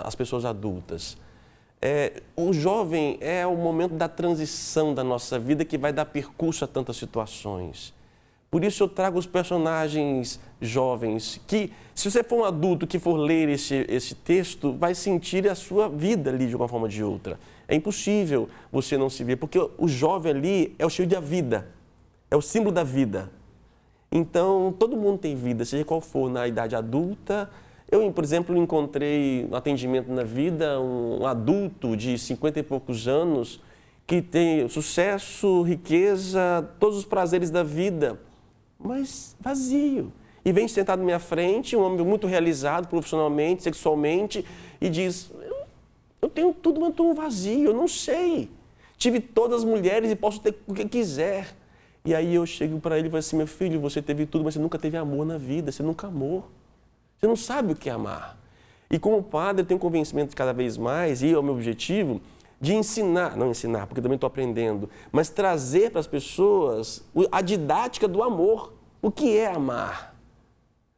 às 0.05 0.15
pessoas 0.15 0.45
adultas. 0.45 1.17
É, 1.81 2.23
o 2.37 2.53
jovem 2.53 3.19
é 3.21 3.47
o 3.47 3.57
momento 3.57 3.95
da 3.95 4.09
transição 4.09 4.93
da 4.93 5.05
nossa 5.05 5.39
vida 5.39 5.65
que 5.65 5.79
vai 5.79 5.93
dar 5.93 6.07
percurso 6.07 6.65
a 6.65 6.69
tantas 6.69 6.97
situações. 6.97 7.95
Por 8.51 8.65
isso 8.65 8.83
eu 8.83 8.89
trago 8.89 9.19
os 9.19 9.27
personagens 9.27 10.41
jovens 10.61 11.41
que, 11.47 11.73
se 11.95 12.11
você 12.11 12.25
for 12.25 12.41
um 12.41 12.45
adulto 12.45 12.87
que 12.87 12.99
for 12.99 13.17
ler 13.17 13.49
esse, 13.49 13.85
esse 13.89 14.15
texto, 14.15 14.73
vai 14.73 14.95
sentir 14.95 15.49
a 15.49 15.55
sua 15.55 15.89
vida 15.89 16.31
ali 16.31 16.47
de 16.47 16.57
uma 16.57 16.67
forma 16.67 16.87
ou 16.87 16.91
de 16.91 17.05
outra. 17.05 17.39
É 17.69 17.75
impossível 17.75 18.49
você 18.73 18.97
não 18.97 19.11
se 19.11 19.23
ver, 19.23 19.37
porque 19.37 19.59
o 19.59 19.87
jovem 19.87 20.33
ali 20.33 20.75
é 20.79 20.87
o 20.87 20.91
cheio 20.91 21.09
da 21.09 21.21
vida 21.21 21.79
é 22.31 22.37
o 22.37 22.43
símbolo 22.43 22.73
da 22.73 22.85
vida. 22.85 23.31
Então, 24.11 24.75
todo 24.79 24.97
mundo 24.97 25.19
tem 25.19 25.37
vida, 25.37 25.65
seja 25.65 25.85
qual 25.85 26.01
for, 26.01 26.31
na 26.31 26.47
idade 26.47 26.75
adulta. 26.75 27.51
Eu, 27.91 28.13
por 28.13 28.23
exemplo, 28.23 28.55
encontrei 28.57 29.47
no 29.49 29.57
atendimento 29.57 30.13
na 30.13 30.23
vida 30.23 30.79
um 30.79 31.27
adulto 31.27 31.97
de 31.97 32.19
50 32.19 32.61
e 32.61 32.63
poucos 32.63 33.09
anos 33.09 33.61
que 34.07 34.21
tem 34.21 34.69
sucesso, 34.69 35.63
riqueza, 35.63 36.69
todos 36.79 36.99
os 36.99 37.05
prazeres 37.05 37.51
da 37.51 37.63
vida, 37.63 38.21
mas 38.79 39.37
vazio. 39.41 40.13
E 40.45 40.53
vem 40.53 40.69
sentado 40.69 41.01
na 41.01 41.05
minha 41.05 41.19
frente, 41.19 41.77
um 41.77 41.83
homem 41.83 42.05
muito 42.05 42.27
realizado 42.27 42.89
profissionalmente, 42.89 43.63
sexualmente, 43.63 44.45
e 44.81 44.89
diz: 44.89 45.31
Eu 46.21 46.29
tenho 46.29 46.53
tudo, 46.53 46.81
mas 46.81 46.91
estou 46.91 47.15
vazio, 47.15 47.71
eu 47.71 47.75
não 47.75 47.89
sei. 47.89 48.51
Tive 48.97 49.21
todas 49.21 49.59
as 49.59 49.65
mulheres 49.65 50.11
e 50.11 50.17
posso 50.17 50.41
ter 50.41 50.55
o 50.67 50.75
que 50.75 50.87
quiser. 50.87 51.55
E 52.05 52.15
aí 52.15 52.35
eu 52.35 52.47
chego 52.47 52.81
para 52.81 52.99
ele 52.99 53.09
e 53.09 53.11
falo 53.11 53.19
assim: 53.19 53.37
Meu 53.37 53.47
filho, 53.47 53.81
você 53.81 54.01
teve 54.01 54.27
tudo, 54.27 54.45
mas 54.45 54.55
você 54.55 54.61
nunca 54.61 54.79
teve 54.79 54.97
amor 54.97 55.27
na 55.27 55.39
vida, 55.39 55.71
você 55.73 55.83
nunca 55.83 56.07
amou. 56.07 56.49
Você 57.19 57.27
não 57.27 57.37
sabe 57.37 57.73
o 57.73 57.77
que 57.77 57.89
é 57.89 57.93
amar. 57.93 58.39
E 58.91 58.99
como 58.99 59.23
padre, 59.23 59.63
eu 59.63 59.67
tenho 59.67 59.81
convencimento 59.81 60.35
cada 60.35 60.53
vez 60.53 60.77
mais, 60.77 61.23
e 61.23 61.33
é 61.33 61.39
o 61.39 61.43
meu 61.43 61.55
objetivo, 61.55 62.21
de 62.61 62.75
ensinar, 62.75 63.37
não 63.37 63.51
ensinar, 63.51 63.87
porque 63.87 64.01
também 64.01 64.17
estou 64.17 64.27
aprendendo, 64.27 64.89
mas 65.13 65.29
trazer 65.29 65.91
para 65.91 66.01
as 66.01 66.07
pessoas 66.07 67.05
a 67.31 67.41
didática 67.41 68.09
do 68.09 68.23
amor. 68.23 68.73
O 69.01 69.11
que 69.11 69.37
é 69.37 69.47
amar? 69.47 70.17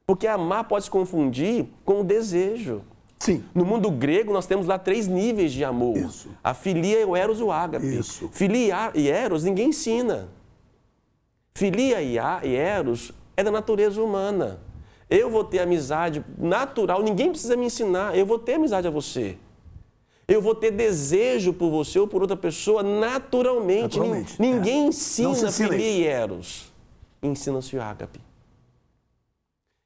Porque 0.07 0.27
amar 0.27 0.65
pode 0.65 0.85
se 0.85 0.91
confundir 0.91 1.67
com 1.85 2.01
o 2.01 2.05
desejo. 2.05 2.83
Sim. 3.19 3.45
No 3.55 3.67
mundo 3.67 3.91
grego, 3.91 4.33
nós 4.33 4.47
temos 4.47 4.67
lá 4.67 4.79
três 4.79 5.07
níveis 5.07 5.53
de 5.53 5.63
amor. 5.63 5.99
Isso. 5.99 6.31
A 6.43 6.55
filia, 6.55 7.07
o 7.07 7.15
eros 7.15 7.41
e 7.41 7.43
o 7.43 7.53
ágape. 7.53 7.99
Isso. 7.99 8.31
Filia 8.33 8.91
e 8.95 9.09
eros 9.09 9.45
ninguém 9.45 9.69
ensina. 9.69 10.29
Filia 11.55 12.01
e 12.01 12.17
eros 12.57 13.13
é 13.37 13.45
da 13.45 13.51
natureza 13.51 14.03
humana. 14.03 14.61
Eu 15.11 15.29
vou 15.29 15.43
ter 15.43 15.59
amizade 15.59 16.25
natural, 16.39 17.03
ninguém 17.03 17.31
precisa 17.31 17.57
me 17.57 17.67
ensinar, 17.67 18.17
eu 18.17 18.25
vou 18.25 18.39
ter 18.39 18.55
amizade 18.55 18.87
a 18.87 18.91
você. 18.91 19.37
Eu 20.29 20.41
vou 20.41 20.55
ter 20.55 20.71
desejo 20.71 21.53
por 21.53 21.69
você 21.69 21.99
ou 21.99 22.07
por 22.07 22.23
outra 22.23 22.37
pessoa 22.37 22.85
naturalmente. 22.85 23.99
naturalmente 23.99 24.41
ninguém 24.41 24.85
é. 24.85 24.87
ensina, 24.87 25.77
e 25.77 26.07
eros. 26.07 26.71
Ensina-se 27.21 27.77
o 27.77 27.83
ágape. 27.83 28.21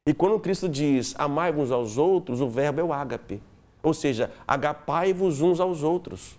E 0.06 0.12
quando 0.12 0.38
Cristo 0.38 0.68
diz 0.68 1.14
amai 1.16 1.50
uns 1.50 1.70
aos 1.70 1.96
outros, 1.96 2.42
o 2.42 2.48
verbo 2.48 2.82
é 2.82 2.84
o 2.84 2.92
ágape. 2.92 3.42
Ou 3.82 3.94
seja, 3.94 4.30
agapai-vos 4.46 5.40
uns 5.40 5.60
aos 5.60 5.82
outros. 5.82 6.36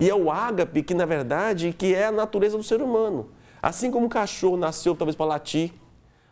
E 0.00 0.08
é 0.08 0.14
o 0.14 0.30
ágape 0.30 0.84
que, 0.84 0.94
na 0.94 1.04
verdade, 1.04 1.74
que 1.76 1.92
é 1.92 2.06
a 2.06 2.12
natureza 2.12 2.56
do 2.56 2.62
ser 2.62 2.80
humano. 2.80 3.30
Assim 3.60 3.90
como 3.90 4.06
o 4.06 4.08
cachorro 4.08 4.56
nasceu 4.56 4.94
talvez 4.94 5.16
para 5.16 5.26
latir, 5.26 5.72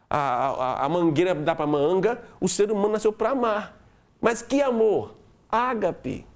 a, 0.09 0.19
a, 0.19 0.85
a 0.85 0.89
mangueira 0.89 1.35
dá 1.35 1.55
para 1.55 1.67
manga, 1.67 2.23
o 2.41 2.49
ser 2.49 2.71
humano 2.71 2.91
nasceu 2.91 3.13
para 3.13 3.31
amar. 3.31 3.81
Mas 4.21 4.43
que 4.43 4.63
amor? 4.63 5.15
Ágape. 5.51 6.27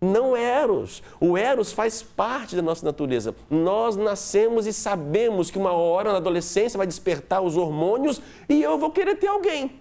Não 0.00 0.36
Eros. 0.36 1.02
O 1.20 1.38
Eros 1.38 1.72
faz 1.72 2.02
parte 2.02 2.56
da 2.56 2.62
nossa 2.62 2.84
natureza. 2.84 3.34
Nós 3.48 3.94
nascemos 3.94 4.66
e 4.66 4.72
sabemos 4.72 5.50
que 5.50 5.58
uma 5.58 5.72
hora 5.72 6.10
na 6.10 6.18
adolescência 6.18 6.76
vai 6.76 6.86
despertar 6.86 7.40
os 7.40 7.56
hormônios 7.56 8.20
e 8.48 8.60
eu 8.60 8.76
vou 8.76 8.90
querer 8.90 9.14
ter 9.16 9.28
alguém. 9.28 9.80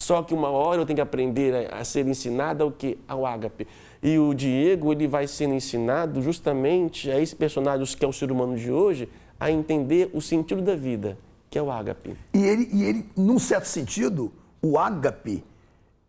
Só 0.00 0.22
que 0.22 0.34
uma 0.34 0.48
hora 0.48 0.80
eu 0.80 0.86
tenho 0.86 0.96
que 0.96 1.02
aprender 1.02 1.72
a, 1.72 1.84
ser 1.84 2.06
ensinado 2.06 2.62
ao 2.62 2.70
que? 2.70 2.98
Ao 3.06 3.26
ágape. 3.26 3.66
E 4.02 4.18
o 4.18 4.34
Diego, 4.34 4.92
ele 4.92 5.06
vai 5.06 5.26
sendo 5.26 5.54
ensinado 5.54 6.20
justamente 6.20 7.10
a 7.10 7.18
esse 7.18 7.34
personagem 7.34 7.86
que 7.96 8.04
é 8.04 8.08
o 8.08 8.12
ser 8.12 8.30
humano 8.30 8.56
de 8.56 8.70
hoje, 8.70 9.08
a 9.38 9.50
entender 9.50 10.10
o 10.12 10.20
sentido 10.20 10.60
da 10.60 10.74
vida, 10.74 11.16
que 11.54 11.58
é 11.58 11.62
o 11.62 11.70
ágape. 11.70 12.16
E 12.34 12.44
ele, 12.44 12.68
e 12.72 12.82
ele 12.82 13.08
num 13.16 13.38
certo 13.38 13.66
sentido, 13.66 14.32
o 14.60 14.76
ágape, 14.76 15.44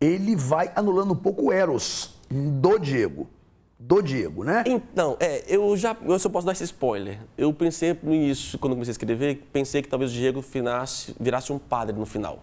ele 0.00 0.34
vai 0.34 0.72
anulando 0.74 1.12
um 1.12 1.16
pouco 1.16 1.44
o 1.44 1.52
eros 1.52 2.18
do 2.28 2.80
Diego. 2.80 3.28
Do 3.78 4.02
Diego, 4.02 4.42
né? 4.42 4.64
Então, 4.66 5.16
é, 5.20 5.44
eu 5.46 5.76
já. 5.76 5.96
Eu 6.02 6.18
só 6.18 6.28
posso 6.28 6.46
dar 6.46 6.52
esse 6.52 6.64
spoiler. 6.64 7.20
Eu 7.38 7.52
pensei 7.52 7.96
nisso 8.02 8.58
quando 8.58 8.72
comecei 8.72 8.90
a 8.90 8.94
escrever, 8.94 9.46
pensei 9.52 9.82
que 9.82 9.88
talvez 9.88 10.10
o 10.10 10.14
Diego 10.14 10.42
finasse, 10.42 11.14
virasse 11.20 11.52
um 11.52 11.60
padre 11.60 11.96
no 11.96 12.06
final. 12.06 12.42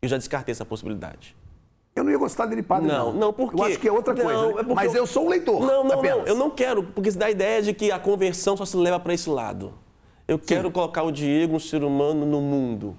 Eu 0.00 0.08
já 0.08 0.16
descartei 0.16 0.52
essa 0.52 0.64
possibilidade. 0.64 1.36
Eu 1.94 2.04
não 2.04 2.10
ia 2.10 2.16
gostar 2.16 2.46
dele 2.46 2.62
padre, 2.62 2.88
não. 2.88 3.12
Não, 3.12 3.20
não 3.20 3.32
porque... 3.34 3.60
Eu 3.60 3.64
acho 3.64 3.78
que 3.78 3.88
é 3.88 3.92
outra 3.92 4.14
não, 4.14 4.24
coisa. 4.24 4.60
É 4.60 4.74
mas 4.74 4.94
eu... 4.94 5.02
eu... 5.02 5.06
sou 5.06 5.26
um 5.26 5.28
leitor. 5.28 5.60
Não, 5.60 5.84
não, 5.84 5.98
apenas. 5.98 6.18
não. 6.20 6.26
Eu 6.26 6.34
não 6.36 6.48
quero, 6.48 6.84
porque 6.84 7.10
isso 7.10 7.18
dá 7.18 7.26
a 7.26 7.30
ideia 7.30 7.60
de 7.60 7.74
que 7.74 7.92
a 7.92 7.98
conversão 7.98 8.56
só 8.56 8.64
se 8.64 8.78
leva 8.78 8.98
para 8.98 9.12
esse 9.12 9.28
lado. 9.28 9.74
Eu 10.28 10.38
quero 10.38 10.68
Sim. 10.68 10.72
colocar 10.72 11.02
o 11.02 11.10
Diego, 11.10 11.56
um 11.56 11.58
ser 11.58 11.82
humano, 11.82 12.24
no 12.24 12.40
mundo. 12.40 12.94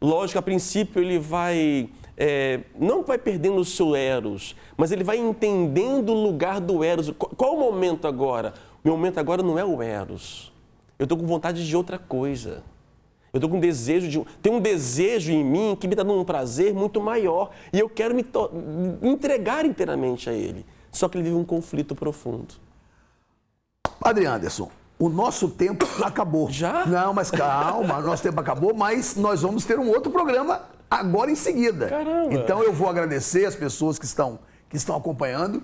Lógico, 0.00 0.38
a 0.38 0.42
princípio 0.42 1.00
ele 1.00 1.18
vai 1.18 1.88
é, 2.16 2.60
não 2.78 3.02
vai 3.02 3.18
perdendo 3.18 3.56
o 3.56 3.64
seu 3.64 3.96
Eros, 3.96 4.54
mas 4.76 4.92
ele 4.92 5.04
vai 5.04 5.16
entendendo 5.16 6.10
o 6.10 6.22
lugar 6.22 6.60
do 6.60 6.84
Eros. 6.84 7.10
Qual 7.10 7.56
o 7.56 7.58
momento 7.58 8.06
agora? 8.06 8.54
O 8.84 8.88
meu 8.88 8.96
momento 8.96 9.18
agora 9.18 9.42
não 9.42 9.58
é 9.58 9.64
o 9.64 9.80
Eros. 9.80 10.52
Eu 10.98 11.04
estou 11.04 11.16
com 11.16 11.26
vontade 11.26 11.66
de 11.66 11.76
outra 11.76 11.98
coisa. 11.98 12.62
Eu 13.32 13.38
estou 13.38 13.48
com 13.48 13.58
desejo 13.58 14.08
de. 14.08 14.22
Tem 14.42 14.52
um 14.52 14.60
desejo 14.60 15.32
em 15.32 15.42
mim 15.42 15.76
que 15.78 15.88
me 15.88 15.94
dá 15.94 16.02
um 16.04 16.24
prazer 16.24 16.74
muito 16.74 17.00
maior. 17.00 17.50
E 17.72 17.78
eu 17.78 17.88
quero 17.88 18.14
me 18.14 18.22
to... 18.22 18.50
entregar 19.02 19.64
inteiramente 19.64 20.28
a 20.28 20.32
ele. 20.32 20.66
Só 20.90 21.08
que 21.08 21.16
ele 21.16 21.24
vive 21.24 21.36
um 21.36 21.44
conflito 21.44 21.94
profundo. 21.94 22.54
Padre 23.98 24.26
Anderson, 24.26 24.70
o 25.02 25.08
nosso 25.08 25.48
tempo 25.48 25.84
acabou. 26.00 26.48
Já? 26.48 26.86
Não, 26.86 27.12
mas 27.12 27.28
calma, 27.28 28.00
nosso 28.00 28.22
tempo 28.22 28.38
acabou, 28.40 28.72
mas 28.72 29.16
nós 29.16 29.42
vamos 29.42 29.64
ter 29.64 29.76
um 29.76 29.88
outro 29.88 30.12
programa 30.12 30.62
agora 30.88 31.28
em 31.28 31.34
seguida. 31.34 31.88
Caramba. 31.88 32.32
Então 32.32 32.62
eu 32.62 32.72
vou 32.72 32.88
agradecer 32.88 33.44
as 33.44 33.56
pessoas 33.56 33.98
que 33.98 34.04
estão, 34.04 34.38
que 34.68 34.76
estão 34.76 34.96
acompanhando. 34.96 35.60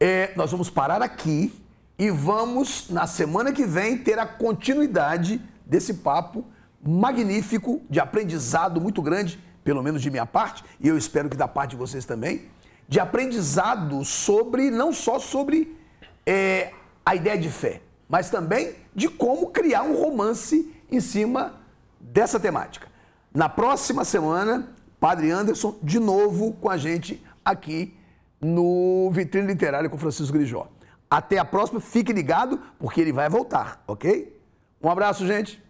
É, 0.00 0.32
nós 0.34 0.50
vamos 0.50 0.70
parar 0.70 1.02
aqui 1.02 1.52
e 1.98 2.10
vamos, 2.10 2.88
na 2.88 3.06
semana 3.06 3.52
que 3.52 3.66
vem, 3.66 3.98
ter 3.98 4.18
a 4.18 4.24
continuidade 4.24 5.42
desse 5.66 5.92
papo 5.92 6.42
magnífico, 6.82 7.82
de 7.90 8.00
aprendizado 8.00 8.80
muito 8.80 9.02
grande, 9.02 9.38
pelo 9.62 9.82
menos 9.82 10.00
de 10.00 10.08
minha 10.08 10.24
parte, 10.24 10.64
e 10.80 10.88
eu 10.88 10.96
espero 10.96 11.28
que 11.28 11.36
da 11.36 11.46
parte 11.46 11.72
de 11.72 11.76
vocês 11.76 12.06
também, 12.06 12.46
de 12.88 12.98
aprendizado 12.98 14.02
sobre, 14.06 14.70
não 14.70 14.90
só 14.90 15.18
sobre 15.18 15.78
é, 16.24 16.72
a 17.04 17.14
ideia 17.14 17.36
de 17.36 17.50
fé, 17.50 17.82
mas 18.10 18.28
também 18.28 18.74
de 18.92 19.08
como 19.08 19.46
criar 19.46 19.84
um 19.84 19.94
romance 19.94 20.74
em 20.90 21.00
cima 21.00 21.54
dessa 22.00 22.40
temática. 22.40 22.88
Na 23.32 23.48
próxima 23.48 24.04
semana, 24.04 24.68
Padre 24.98 25.30
Anderson, 25.30 25.78
de 25.80 26.00
novo 26.00 26.52
com 26.54 26.68
a 26.68 26.76
gente 26.76 27.24
aqui 27.44 27.96
no 28.40 29.08
Vitrine 29.12 29.46
Literária 29.46 29.88
com 29.88 29.96
Francisco 29.96 30.32
Grijó. 30.32 30.66
Até 31.08 31.38
a 31.38 31.44
próxima, 31.44 31.80
fique 31.80 32.12
ligado, 32.12 32.60
porque 32.80 33.00
ele 33.00 33.12
vai 33.12 33.28
voltar, 33.28 33.82
ok? 33.86 34.36
Um 34.82 34.90
abraço, 34.90 35.24
gente. 35.24 35.62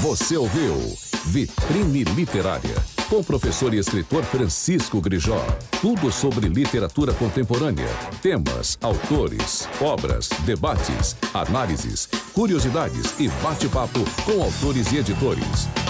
Você 0.00 0.36
ouviu 0.36 0.74
Vitrine 1.26 2.04
Literária 2.04 2.93
com 3.14 3.20
o 3.20 3.24
professor 3.24 3.72
e 3.72 3.78
escritor 3.78 4.24
Francisco 4.24 5.00
Grijó. 5.00 5.40
Tudo 5.80 6.10
sobre 6.10 6.48
literatura 6.48 7.14
contemporânea, 7.14 7.86
temas, 8.20 8.76
autores, 8.82 9.68
obras, 9.80 10.28
debates, 10.44 11.14
análises, 11.32 12.08
curiosidades 12.32 13.14
e 13.20 13.28
bate-papo 13.40 14.00
com 14.24 14.42
autores 14.42 14.90
e 14.90 14.96
editores. 14.96 15.83